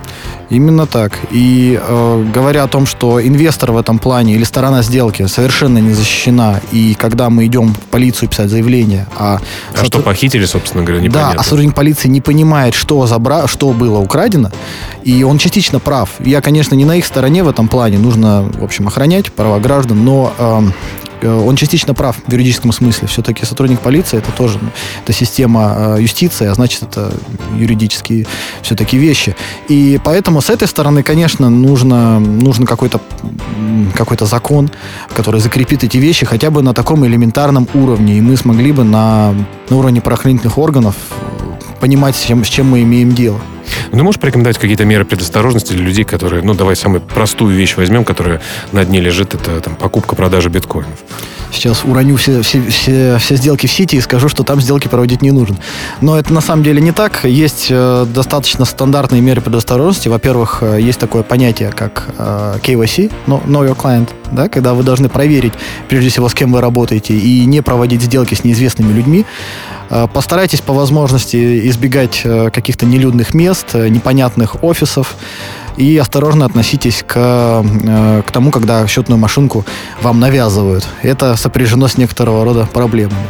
Именно 0.49 0.85
так. 0.87 1.11
И 1.31 1.79
э, 1.81 2.25
говоря 2.33 2.63
о 2.63 2.67
том, 2.67 2.85
что 2.85 3.21
инвестор 3.25 3.71
в 3.71 3.77
этом 3.77 3.99
плане 3.99 4.35
или 4.35 4.43
сторона 4.43 4.81
сделки 4.81 5.25
совершенно 5.27 5.79
не 5.79 5.93
защищена, 5.93 6.61
и 6.71 6.95
когда 6.95 7.29
мы 7.29 7.45
идем 7.47 7.73
в 7.73 7.79
полицию 7.91 8.29
писать 8.29 8.49
заявление, 8.49 9.07
а, 9.17 9.39
А 9.75 9.85
что 9.85 9.99
похитили, 9.99 10.45
собственно 10.45 10.83
говоря, 10.83 11.01
да, 11.01 11.07
непонятно. 11.07 11.41
а 11.41 11.43
сотрудник 11.43 11.75
полиции 11.75 12.07
не 12.07 12.21
понимает, 12.21 12.75
что, 12.75 13.05
забра... 13.07 13.47
что 13.47 13.73
было 13.73 13.99
украдено, 13.99 14.51
и 15.03 15.23
он 15.23 15.37
частично 15.37 15.79
прав. 15.79 16.11
Я, 16.19 16.41
конечно, 16.41 16.75
не 16.75 16.85
на 16.85 16.95
их 16.95 17.05
стороне 17.05 17.43
в 17.43 17.49
этом 17.49 17.67
плане, 17.67 17.97
нужно, 17.97 18.43
в 18.43 18.63
общем, 18.63 18.87
охранять 18.87 19.31
права 19.33 19.59
граждан, 19.59 20.05
но 20.05 20.33
э, 20.37 20.61
он 21.23 21.55
частично 21.55 21.93
прав 21.93 22.17
в 22.25 22.31
юридическом 22.31 22.71
смысле. 22.71 23.07
Все-таки 23.07 23.45
сотрудник 23.45 23.79
полиции 23.79 24.17
это 24.17 24.31
тоже 24.31 24.59
ну, 24.61 24.69
это 25.03 25.13
система 25.13 25.95
э, 25.97 26.01
юстиции, 26.01 26.47
а 26.47 26.53
значит 26.53 26.83
это 26.83 27.13
юридические 27.55 28.25
все-таки 28.61 28.97
вещи. 28.97 29.35
И 29.67 29.99
поэтому 30.03 30.41
с 30.41 30.49
этой 30.49 30.67
стороны, 30.67 31.03
конечно, 31.03 31.49
нужно, 31.49 32.19
нужен 32.19 32.65
какой-то 32.65 33.01
какой-то 33.95 34.25
закон, 34.25 34.69
который 35.15 35.39
закрепит 35.39 35.83
эти 35.83 35.97
вещи 35.97 36.25
хотя 36.25 36.49
бы 36.49 36.61
на 36.61 36.73
таком 36.73 37.05
элементарном 37.05 37.67
уровне, 37.73 38.17
и 38.17 38.21
мы 38.21 38.37
смогли 38.37 38.71
бы 38.71 38.83
на, 38.83 39.33
на 39.69 39.75
уровне 39.75 40.01
правоохранительных 40.01 40.57
органов 40.57 40.95
э, 41.11 41.75
понимать, 41.79 42.15
с 42.15 42.23
чем, 42.23 42.43
с 42.43 42.47
чем 42.47 42.69
мы 42.69 42.83
имеем 42.83 43.13
дело. 43.13 43.39
Ну, 43.91 43.97
Ты 43.97 44.03
можешь 44.03 44.19
порекомендовать 44.19 44.57
какие-то 44.57 44.85
меры 44.85 45.05
предосторожности 45.05 45.73
для 45.73 45.83
людей, 45.83 46.03
которые, 46.03 46.43
ну, 46.43 46.53
давай 46.53 46.75
самую 46.75 47.01
простую 47.01 47.55
вещь 47.55 47.75
возьмем, 47.77 48.03
которая 48.03 48.41
на 48.71 48.85
дне 48.85 48.99
лежит, 48.99 49.33
это 49.33 49.59
там 49.61 49.75
покупка-продажа 49.75 50.49
биткоинов. 50.49 50.99
Сейчас 51.51 51.83
уроню 51.85 52.17
все, 52.17 52.41
все, 52.41 52.61
все, 52.67 53.17
все 53.17 53.35
сделки 53.35 53.67
в 53.67 53.71
Сити 53.71 53.95
и 53.95 54.01
скажу, 54.01 54.27
что 54.27 54.43
там 54.43 54.59
сделки 54.59 54.87
проводить 54.87 55.21
не 55.21 55.31
нужно. 55.31 55.57
Но 56.01 56.19
это 56.19 56.33
на 56.33 56.41
самом 56.41 56.63
деле 56.63 56.81
не 56.81 56.91
так. 56.91 57.23
Есть 57.23 57.67
э, 57.69 58.05
достаточно 58.13 58.65
стандартные 58.65 59.21
меры 59.21 59.41
предосторожности. 59.41 60.09
Во-первых, 60.09 60.59
э, 60.61 60.79
есть 60.81 60.99
такое 60.99 61.23
понятие, 61.23 61.71
как 61.71 62.09
э, 62.17 62.57
KYC, 62.61 63.11
no, 63.27 63.43
Know 63.45 63.67
Your 63.67 63.77
Client, 63.77 64.09
да, 64.31 64.49
когда 64.49 64.73
вы 64.73 64.83
должны 64.83 65.09
проверить, 65.09 65.53
прежде 65.87 66.09
всего, 66.09 66.27
с 66.27 66.33
кем 66.33 66.51
вы 66.51 66.59
работаете, 66.59 67.17
и 67.17 67.45
не 67.45 67.61
проводить 67.61 68.01
сделки 68.01 68.33
с 68.33 68.43
неизвестными 68.43 68.91
людьми. 68.91 69.25
Э, 69.89 70.07
Постарайтесь 70.11 70.61
по 70.61 70.73
возможности 70.73 71.67
избегать 71.69 72.21
э, 72.23 72.49
каких-то 72.51 72.85
нелюдных 72.85 73.33
мест, 73.33 73.67
э, 73.73 73.87
непонятных 73.89 74.63
офисов. 74.63 75.15
И 75.77 75.95
осторожно 75.97 76.45
относитесь 76.45 77.03
к, 77.05 77.13
к 77.13 78.31
тому, 78.31 78.49
когда 78.49 78.87
счетную 78.87 79.19
машинку 79.19 79.63
вам 80.01 80.19
навязывают. 80.19 80.87
Это 81.03 81.35
сопряжено 81.35 81.87
с 81.87 81.97
некоторого 81.97 82.43
рода 82.43 82.65
проблемами. 82.65 83.27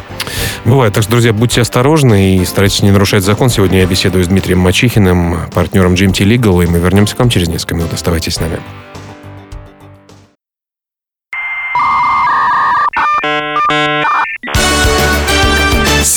Бывает. 0.64 0.94
Так 0.94 1.04
что, 1.04 1.12
друзья, 1.12 1.34
будьте 1.34 1.60
осторожны 1.60 2.38
и 2.38 2.46
старайтесь 2.46 2.84
не 2.84 2.92
нарушать 2.92 3.26
закон. 3.26 3.50
Сегодня 3.50 3.80
я 3.80 3.86
беседую 3.86 4.24
с 4.24 4.28
Дмитрием 4.28 4.60
Мачихиным, 4.60 5.50
партнером 5.54 5.96
GMT 5.96 6.24
Legal, 6.24 6.64
и 6.64 6.68
мы 6.68 6.80
вернемся 6.80 7.18
к 7.18 7.20
вам 7.20 7.30
через 7.30 7.50
несколько 7.50 7.76
минут. 7.76 7.92
Оставайтесь 7.92 8.36
с 8.36 8.40
нами. 8.40 8.60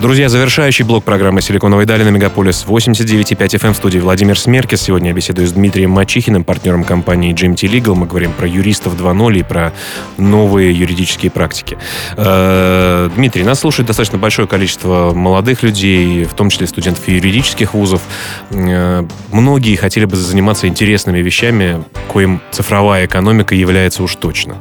Друзья, 0.00 0.28
завершающий 0.28 0.84
блок 0.84 1.02
программы 1.02 1.40
«Силиконовой 1.40 1.84
дали» 1.84 2.04
на 2.04 2.10
Мегаполис 2.10 2.64
89.5 2.68 3.36
FM 3.36 3.74
студии 3.74 3.98
Владимир 3.98 4.38
Смеркис. 4.38 4.82
Сегодня 4.82 5.08
я 5.08 5.14
беседую 5.14 5.48
с 5.48 5.50
Дмитрием 5.50 5.90
Мачихиным, 5.90 6.44
партнером 6.44 6.84
компании 6.84 7.34
GMT 7.34 7.68
Legal. 7.68 7.96
Мы 7.96 8.06
говорим 8.06 8.32
про 8.32 8.46
юристов 8.46 8.94
2.0 8.94 9.40
и 9.40 9.42
про 9.42 9.72
новые 10.16 10.72
юридические 10.72 11.32
практики. 11.32 11.78
Э, 12.16 13.10
Дмитрий, 13.16 13.42
нас 13.42 13.58
слушает 13.58 13.88
достаточно 13.88 14.18
большое 14.18 14.46
количество 14.46 15.12
молодых 15.12 15.64
людей, 15.64 16.22
в 16.26 16.34
том 16.34 16.50
числе 16.50 16.68
студентов 16.68 17.08
юридических 17.08 17.74
вузов. 17.74 18.02
Э, 18.50 19.04
многие 19.32 19.74
хотели 19.74 20.04
бы 20.04 20.14
заниматься 20.14 20.68
интересными 20.68 21.18
вещами, 21.18 21.82
коим 22.06 22.40
цифровая 22.52 23.06
экономика 23.06 23.56
является 23.56 24.04
уж 24.04 24.14
точно. 24.14 24.58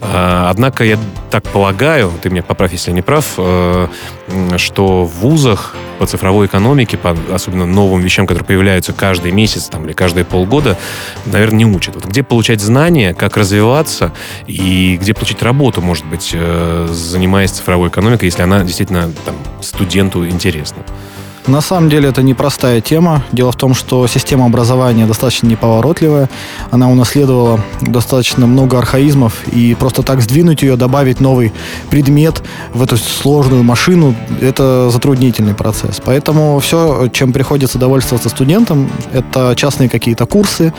Э, 0.00 0.46
однако 0.50 0.82
я 0.82 0.98
так 1.30 1.44
полагаю, 1.44 2.10
ты 2.20 2.28
мне 2.28 2.42
поправь, 2.42 2.72
если 2.72 2.90
я 2.90 2.96
не 2.96 3.02
прав, 3.02 3.38
что 4.56 4.79
в 4.86 5.20
вузах 5.20 5.74
по 5.98 6.06
цифровой 6.06 6.46
экономике, 6.46 6.96
по 6.96 7.16
особенно 7.32 7.66
новым 7.66 8.00
вещам, 8.00 8.26
которые 8.26 8.44
появляются 8.44 8.92
каждый 8.92 9.32
месяц 9.32 9.68
там, 9.68 9.84
или 9.84 9.92
каждые 9.92 10.24
полгода, 10.24 10.78
наверное, 11.26 11.58
не 11.58 11.66
учат. 11.66 11.94
Вот 11.94 12.06
где 12.06 12.22
получать 12.22 12.60
знания, 12.60 13.12
как 13.14 13.36
развиваться 13.36 14.12
и 14.46 14.98
где 15.00 15.12
получить 15.12 15.42
работу, 15.42 15.82
может 15.82 16.06
быть, 16.06 16.30
э, 16.32 16.88
занимаясь 16.90 17.50
цифровой 17.50 17.88
экономикой, 17.88 18.26
если 18.26 18.42
она 18.42 18.64
действительно 18.64 19.12
там, 19.24 19.34
студенту 19.60 20.26
интересна. 20.26 20.82
На 21.46 21.60
самом 21.60 21.88
деле 21.88 22.08
это 22.08 22.22
непростая 22.22 22.80
тема. 22.80 23.22
Дело 23.32 23.50
в 23.50 23.56
том, 23.56 23.74
что 23.74 24.06
система 24.06 24.46
образования 24.46 25.06
достаточно 25.06 25.46
неповоротливая. 25.46 26.28
Она 26.70 26.88
унаследовала 26.88 27.60
достаточно 27.80 28.46
много 28.46 28.78
архаизмов. 28.78 29.48
И 29.48 29.74
просто 29.74 30.02
так 30.02 30.20
сдвинуть 30.20 30.62
ее, 30.62 30.76
добавить 30.76 31.20
новый 31.20 31.52
предмет 31.90 32.42
в 32.74 32.82
эту 32.82 32.96
сложную 32.96 33.62
машину, 33.62 34.14
это 34.40 34.90
затруднительный 34.90 35.54
процесс. 35.54 36.00
Поэтому 36.04 36.58
все, 36.60 37.08
чем 37.12 37.32
приходится 37.32 37.78
довольствоваться 37.78 38.28
студентам, 38.28 38.90
это 39.12 39.54
частные 39.56 39.88
какие-то 39.88 40.26
курсы, 40.26 40.72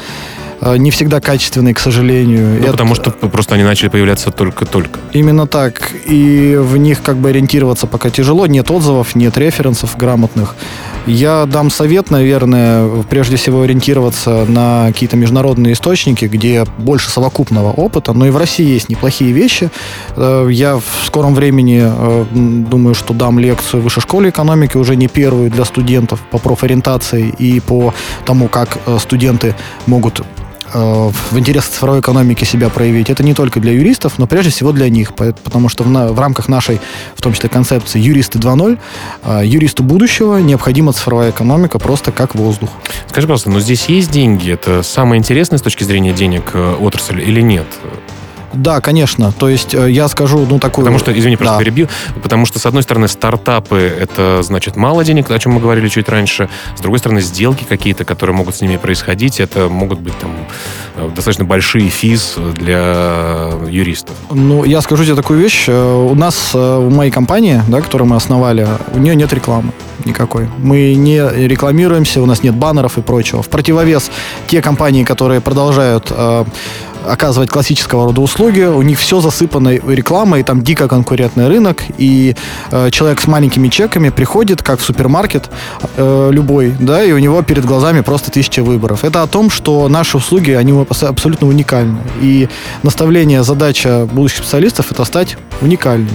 не 0.62 0.92
всегда 0.92 1.20
качественные, 1.20 1.74
к 1.74 1.80
сожалению. 1.80 2.48
Ну, 2.48 2.64
Это... 2.64 2.72
Потому 2.72 2.96
что 2.96 3.12
просто 3.12 3.56
они 3.56 3.64
начали 3.64 3.90
появляться 3.90 4.32
только-только. 4.32 5.00
Именно 5.14 5.48
так. 5.48 5.92
И 6.06 6.56
в 6.60 6.78
них 6.78 7.02
как 7.02 7.18
бы 7.18 7.30
ориентироваться 7.30 7.88
пока 7.88 8.10
тяжело. 8.10 8.46
Нет 8.46 8.70
отзывов, 8.70 9.16
нет 9.16 9.38
референсов 9.38 9.98
грамотных. 9.98 10.56
Я 11.08 11.46
дам 11.48 11.72
совет, 11.72 12.12
наверное, 12.12 13.04
прежде 13.10 13.36
всего 13.36 13.64
ориентироваться 13.64 14.46
на 14.48 14.88
какие-то 14.88 15.18
международные 15.18 15.74
источники, 15.74 16.26
где 16.26 16.66
больше 16.78 17.10
совокупного 17.10 17.72
опыта. 17.72 18.14
Но 18.14 18.28
и 18.28 18.30
в 18.30 18.38
России 18.38 18.68
есть 18.68 18.90
неплохие 18.90 19.32
вещи. 19.32 19.72
Э, 20.16 20.48
я 20.52 20.78
в 20.78 21.06
скором 21.06 21.34
времени 21.34 21.82
э, 21.84 22.26
думаю, 22.32 22.94
что 22.94 23.14
дам 23.14 23.40
лекцию 23.40 23.82
в 23.82 23.86
высшей 23.86 24.02
школе 24.02 24.30
экономики, 24.30 24.78
уже 24.78 24.96
не 24.96 25.08
первую 25.08 25.50
для 25.50 25.66
студентов 25.66 26.20
по 26.30 26.38
профориентации 26.38 27.34
и 27.40 27.60
по 27.60 27.94
тому, 28.26 28.48
как 28.48 28.78
студенты 29.00 29.56
могут 29.88 30.22
Э, 30.22 30.51
в 30.74 31.38
интересах 31.38 31.72
цифровой 31.72 32.00
экономики 32.00 32.44
себя 32.44 32.70
проявить, 32.70 33.10
это 33.10 33.24
не 33.24 33.34
только 33.34 33.60
для 33.60 33.72
юристов, 33.74 34.18
но 34.18 34.28
прежде 34.28 34.52
всего 34.52 34.72
для 34.72 34.90
них, 34.90 35.14
потому 35.14 35.70
что 35.70 35.84
в, 35.84 35.88
в 35.88 36.20
рамках 36.20 36.48
нашей, 36.48 36.80
в 37.16 37.22
том 37.22 37.34
числе, 37.34 37.50
концепции 37.50 38.00
«Юристы 38.00 38.40
2.0», 38.40 38.80
э, 39.24 39.42
юристу 39.46 39.84
будущего 39.84 40.38
необходима 40.38 40.94
цифровая 40.94 41.32
экономика 41.32 41.80
просто 41.80 42.12
как 42.12 42.36
воздух. 42.36 42.70
Скажи, 43.08 43.28
пожалуйста, 43.28 43.50
но 43.50 43.60
здесь 43.60 43.86
есть 43.86 44.12
деньги? 44.12 44.52
Это 44.52 44.84
самое 44.84 45.20
интересное 45.20 45.58
с 45.58 45.62
точки 45.62 45.84
зрения 45.84 46.14
денег 46.14 46.52
э, 46.54 46.76
отрасль 46.80 47.22
или 47.22 47.42
нет? 47.42 47.68
Да, 48.54 48.82
конечно. 48.82 49.32
То 49.32 49.50
есть 49.50 49.74
э, 49.74 49.90
я 49.90 50.08
скажу, 50.08 50.46
ну, 50.50 50.60
такую... 50.60 50.86
Потому 50.86 51.00
что, 51.00 51.18
извини, 51.18 51.38
просто 51.38 51.56
да. 51.56 51.60
перебью, 51.60 51.88
потому 52.22 52.46
что, 52.46 52.60
с 52.60 52.66
одной 52.66 52.84
стороны, 52.84 53.08
стартапы— 53.08 53.78
это, 54.00 54.42
значит, 54.44 54.76
мало 54.76 55.04
денег, 55.04 55.32
о 55.32 55.40
чем 55.40 55.54
мы 55.54 55.62
говорили 55.62 55.88
чуть 55.88 56.10
раньше. 56.10 56.50
С 56.78 56.82
другой 56.82 57.00
стороны, 57.00 57.22
сделки 57.22 57.66
какие-то, 57.68 58.04
которые 58.06 58.36
могут 58.36 58.56
с 58.56 58.62
ними 58.62 58.78
происходить, 58.78 59.40
это 59.40 59.70
могут 59.70 60.00
быть 60.00 60.18
там 60.20 60.32
э, 60.96 61.10
достаточно 61.16 61.46
большие 61.46 61.90
физ 61.90 62.36
для 62.56 63.52
юристов. 63.70 64.16
Ну, 64.32 64.64
я 64.64 64.82
скажу 64.82 65.06
тебе 65.06 65.16
такую 65.16 65.40
вещь. 65.40 65.66
Э, 65.68 65.94
у 65.94 66.16
нас 66.16 66.54
в 66.54 66.90
моей 66.90 67.12
компании, 67.12 67.62
да, 67.68 67.82
которую 67.82 68.10
мы 68.10 68.16
основали, 68.16 68.68
у 68.94 68.98
нее 69.00 69.16
нет 69.16 69.32
рекламы 69.34 69.72
никакой. 70.06 70.48
Мы 70.58 70.96
не 70.96 71.20
рекламируемся, 71.48 72.22
у 72.22 72.26
нас 72.26 72.44
нет 72.44 72.56
баннеров 72.56 72.98
и 72.98 73.02
прочего. 73.02 73.44
В 73.44 73.50
противовес 73.50 74.10
те 74.48 74.62
компании, 74.62 75.04
которые 75.04 75.42
продолжают 75.42 76.12
оказывать 77.06 77.50
классического 77.50 78.06
рода 78.06 78.22
услуги, 78.22 78.62
у 78.62 78.82
них 78.82 79.00
все 79.00 79.22
засыпано 79.22 79.70
рекламой, 79.70 80.44
там 80.44 80.64
дико 80.64 80.88
конкурентный 80.88 81.48
рынок, 81.48 81.84
и 81.98 82.36
э, 82.72 82.90
человек 82.92 83.22
с 83.22 83.28
маленькими 83.28 83.68
чеками 83.70 84.10
приходит, 84.10 84.64
как 84.64 84.80
в 84.80 84.84
супермаркет 84.84 85.50
э, 85.98 86.30
любой, 86.32 86.74
да, 86.80 87.04
и 87.04 87.12
у 87.12 87.18
него 87.18 87.42
перед 87.42 87.66
глазами 87.66 88.02
просто 88.02 88.32
тысяча 88.32 88.64
выборов. 88.64 89.04
Это 89.04 89.24
о 89.24 89.28
том, 89.28 89.50
что 89.50 89.88
наши 89.88 90.18
услуги, 90.18 90.52
они 90.52 90.74
абсолютно 90.90 91.48
уникальны. 91.48 92.00
И 92.22 92.48
наставление, 92.84 93.44
задача 93.44 94.08
будущих 94.12 94.40
специалистов 94.40 94.92
это 94.92 95.06
стать 95.06 95.38
уникальными. 95.62 96.12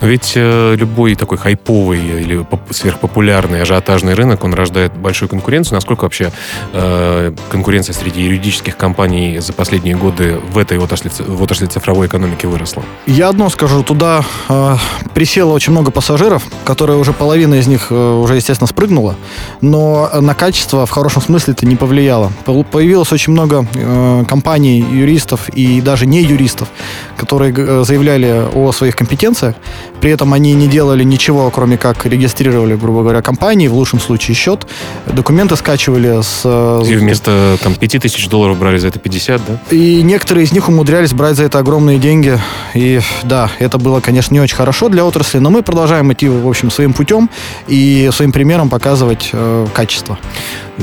Но 0.00 0.08
ведь 0.08 0.32
э, 0.34 0.74
любой 0.76 1.14
такой 1.14 1.38
хайповый 1.38 2.00
или 2.00 2.46
сверхпопулярный 2.70 3.62
ажиотажный 3.62 4.14
рынок, 4.14 4.44
он 4.44 4.54
рождает 4.54 4.92
большую 4.96 5.28
конкуренцию. 5.28 5.74
Насколько 5.74 6.04
вообще 6.04 6.32
э, 6.72 7.32
конкуренция 7.50 7.92
среди 7.92 8.22
юридических 8.22 8.76
компаний 8.76 9.38
за 9.38 9.52
последние 9.52 9.96
годы 9.96 10.19
годы 10.20 10.40
в 10.52 10.58
этой 10.58 10.78
отрасли, 10.78 11.10
в 11.26 11.42
отрасли 11.42 11.66
цифровой 11.66 12.06
экономики 12.06 12.46
выросла? 12.46 12.82
Я 13.06 13.28
одно 13.28 13.48
скажу, 13.50 13.82
туда 13.82 14.24
э, 14.48 14.76
присело 15.14 15.52
очень 15.52 15.72
много 15.72 15.90
пассажиров, 15.90 16.42
которые 16.64 16.98
уже 16.98 17.12
половина 17.12 17.54
из 17.54 17.66
них 17.66 17.86
э, 17.90 17.94
уже, 17.94 18.36
естественно, 18.36 18.68
спрыгнула, 18.68 19.16
но 19.60 20.10
на 20.20 20.34
качество 20.34 20.86
в 20.86 20.90
хорошем 20.90 21.22
смысле 21.22 21.54
это 21.54 21.66
не 21.66 21.76
повлияло. 21.76 22.32
Появилось 22.70 23.12
очень 23.12 23.32
много 23.32 23.66
э, 23.74 24.24
компаний, 24.28 24.80
юристов 24.80 25.48
и 25.48 25.80
даже 25.80 26.06
не 26.06 26.22
юристов, 26.22 26.68
которые 27.16 27.84
заявляли 27.84 28.48
о 28.54 28.72
своих 28.72 28.96
компетенциях, 28.96 29.54
при 30.00 30.10
этом 30.10 30.32
они 30.32 30.54
не 30.54 30.66
делали 30.66 31.04
ничего, 31.04 31.50
кроме 31.50 31.76
как 31.76 32.06
регистрировали, 32.06 32.74
грубо 32.74 33.02
говоря, 33.02 33.22
компании, 33.22 33.68
в 33.68 33.74
лучшем 33.74 34.00
случае 34.00 34.34
счет, 34.34 34.66
документы 35.06 35.56
скачивали 35.56 36.22
с... 36.22 36.42
Э, 36.44 36.82
и 36.86 36.96
вместо 36.96 37.58
там 37.62 37.74
5000 37.74 38.28
долларов 38.28 38.58
брали 38.58 38.78
за 38.78 38.88
это 38.88 38.98
50, 38.98 39.42
да? 39.46 39.58
И 39.70 40.02
некоторые 40.10 40.44
из 40.44 40.52
них 40.52 40.68
умудрялись 40.68 41.12
брать 41.12 41.36
за 41.36 41.44
это 41.44 41.58
огромные 41.58 41.98
деньги. 41.98 42.38
И 42.74 43.00
да, 43.22 43.50
это 43.60 43.78
было, 43.78 44.00
конечно, 44.00 44.34
не 44.34 44.40
очень 44.40 44.56
хорошо 44.56 44.88
для 44.88 45.04
отрасли, 45.04 45.38
но 45.38 45.50
мы 45.50 45.62
продолжаем 45.62 46.12
идти, 46.12 46.28
в 46.28 46.48
общем, 46.48 46.70
своим 46.70 46.92
путем 46.92 47.30
и 47.68 48.10
своим 48.12 48.32
примером 48.32 48.68
показывать 48.68 49.30
э, 49.32 49.66
качество. 49.72 50.18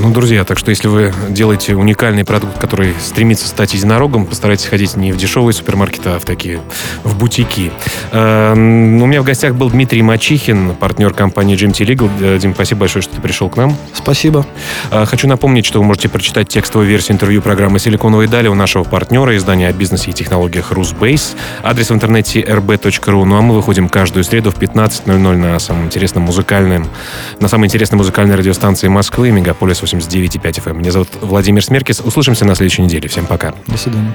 Ну, 0.00 0.12
друзья, 0.12 0.44
так 0.44 0.58
что 0.58 0.70
если 0.70 0.86
вы 0.86 1.12
делаете 1.28 1.74
уникальный 1.74 2.24
продукт, 2.24 2.58
который 2.58 2.94
стремится 3.00 3.48
стать 3.48 3.74
единорогом, 3.74 4.26
постарайтесь 4.26 4.66
ходить 4.66 4.96
не 4.96 5.10
в 5.10 5.16
дешевые 5.16 5.52
супермаркеты, 5.52 6.10
а 6.10 6.18
в 6.20 6.24
такие, 6.24 6.60
в 7.02 7.18
бутики. 7.18 7.72
Э, 8.12 8.52
у 8.52 8.56
меня 8.56 9.20
в 9.20 9.24
гостях 9.24 9.56
был 9.56 9.70
Дмитрий 9.70 10.02
Мачихин, 10.02 10.76
партнер 10.76 11.12
компании 11.12 11.56
GMT 11.56 11.84
Legal. 11.84 12.10
Э, 12.20 12.38
Дим, 12.38 12.54
спасибо 12.54 12.80
большое, 12.80 13.02
что 13.02 13.16
ты 13.16 13.20
пришел 13.20 13.50
к 13.50 13.56
нам. 13.56 13.76
Спасибо. 13.92 14.46
Э, 14.92 15.04
хочу 15.04 15.26
напомнить, 15.26 15.66
что 15.66 15.80
вы 15.80 15.84
можете 15.84 16.08
прочитать 16.08 16.48
текстовую 16.48 16.88
версию 16.88 17.16
интервью 17.16 17.42
программы 17.42 17.80
«Силиконовые 17.80 18.28
дали» 18.28 18.46
у 18.46 18.54
нашего 18.54 18.84
партнера, 19.18 19.36
издания 19.36 19.68
о 19.68 19.72
бизнесе 19.72 20.10
и 20.10 20.12
технологиях 20.12 20.70
«Русбейс». 20.70 21.34
Адрес 21.64 21.90
в 21.90 21.92
интернете 21.92 22.40
rb.ru. 22.40 23.24
Ну 23.24 23.36
а 23.36 23.42
мы 23.42 23.56
выходим 23.56 23.88
каждую 23.88 24.22
среду 24.22 24.52
в 24.52 24.58
15.00 24.58 25.36
на 25.36 25.58
самом 25.58 25.86
интересном 25.86 26.22
музыкальном, 26.24 26.86
на 27.40 27.48
самой 27.48 27.66
интересной 27.66 27.96
музыкальной 27.96 28.36
радиостанции 28.36 28.86
Москвы, 28.86 29.32
Мегаполис 29.32 29.82
89,5 29.82 30.40
FM. 30.40 30.74
Меня 30.74 30.92
зовут 30.92 31.08
Владимир 31.20 31.64
Смеркис. 31.64 32.00
Услышимся 32.00 32.44
на 32.44 32.54
следующей 32.54 32.82
неделе. 32.82 33.08
Всем 33.08 33.26
пока. 33.26 33.54
До 33.66 33.76
свидания. 33.76 34.14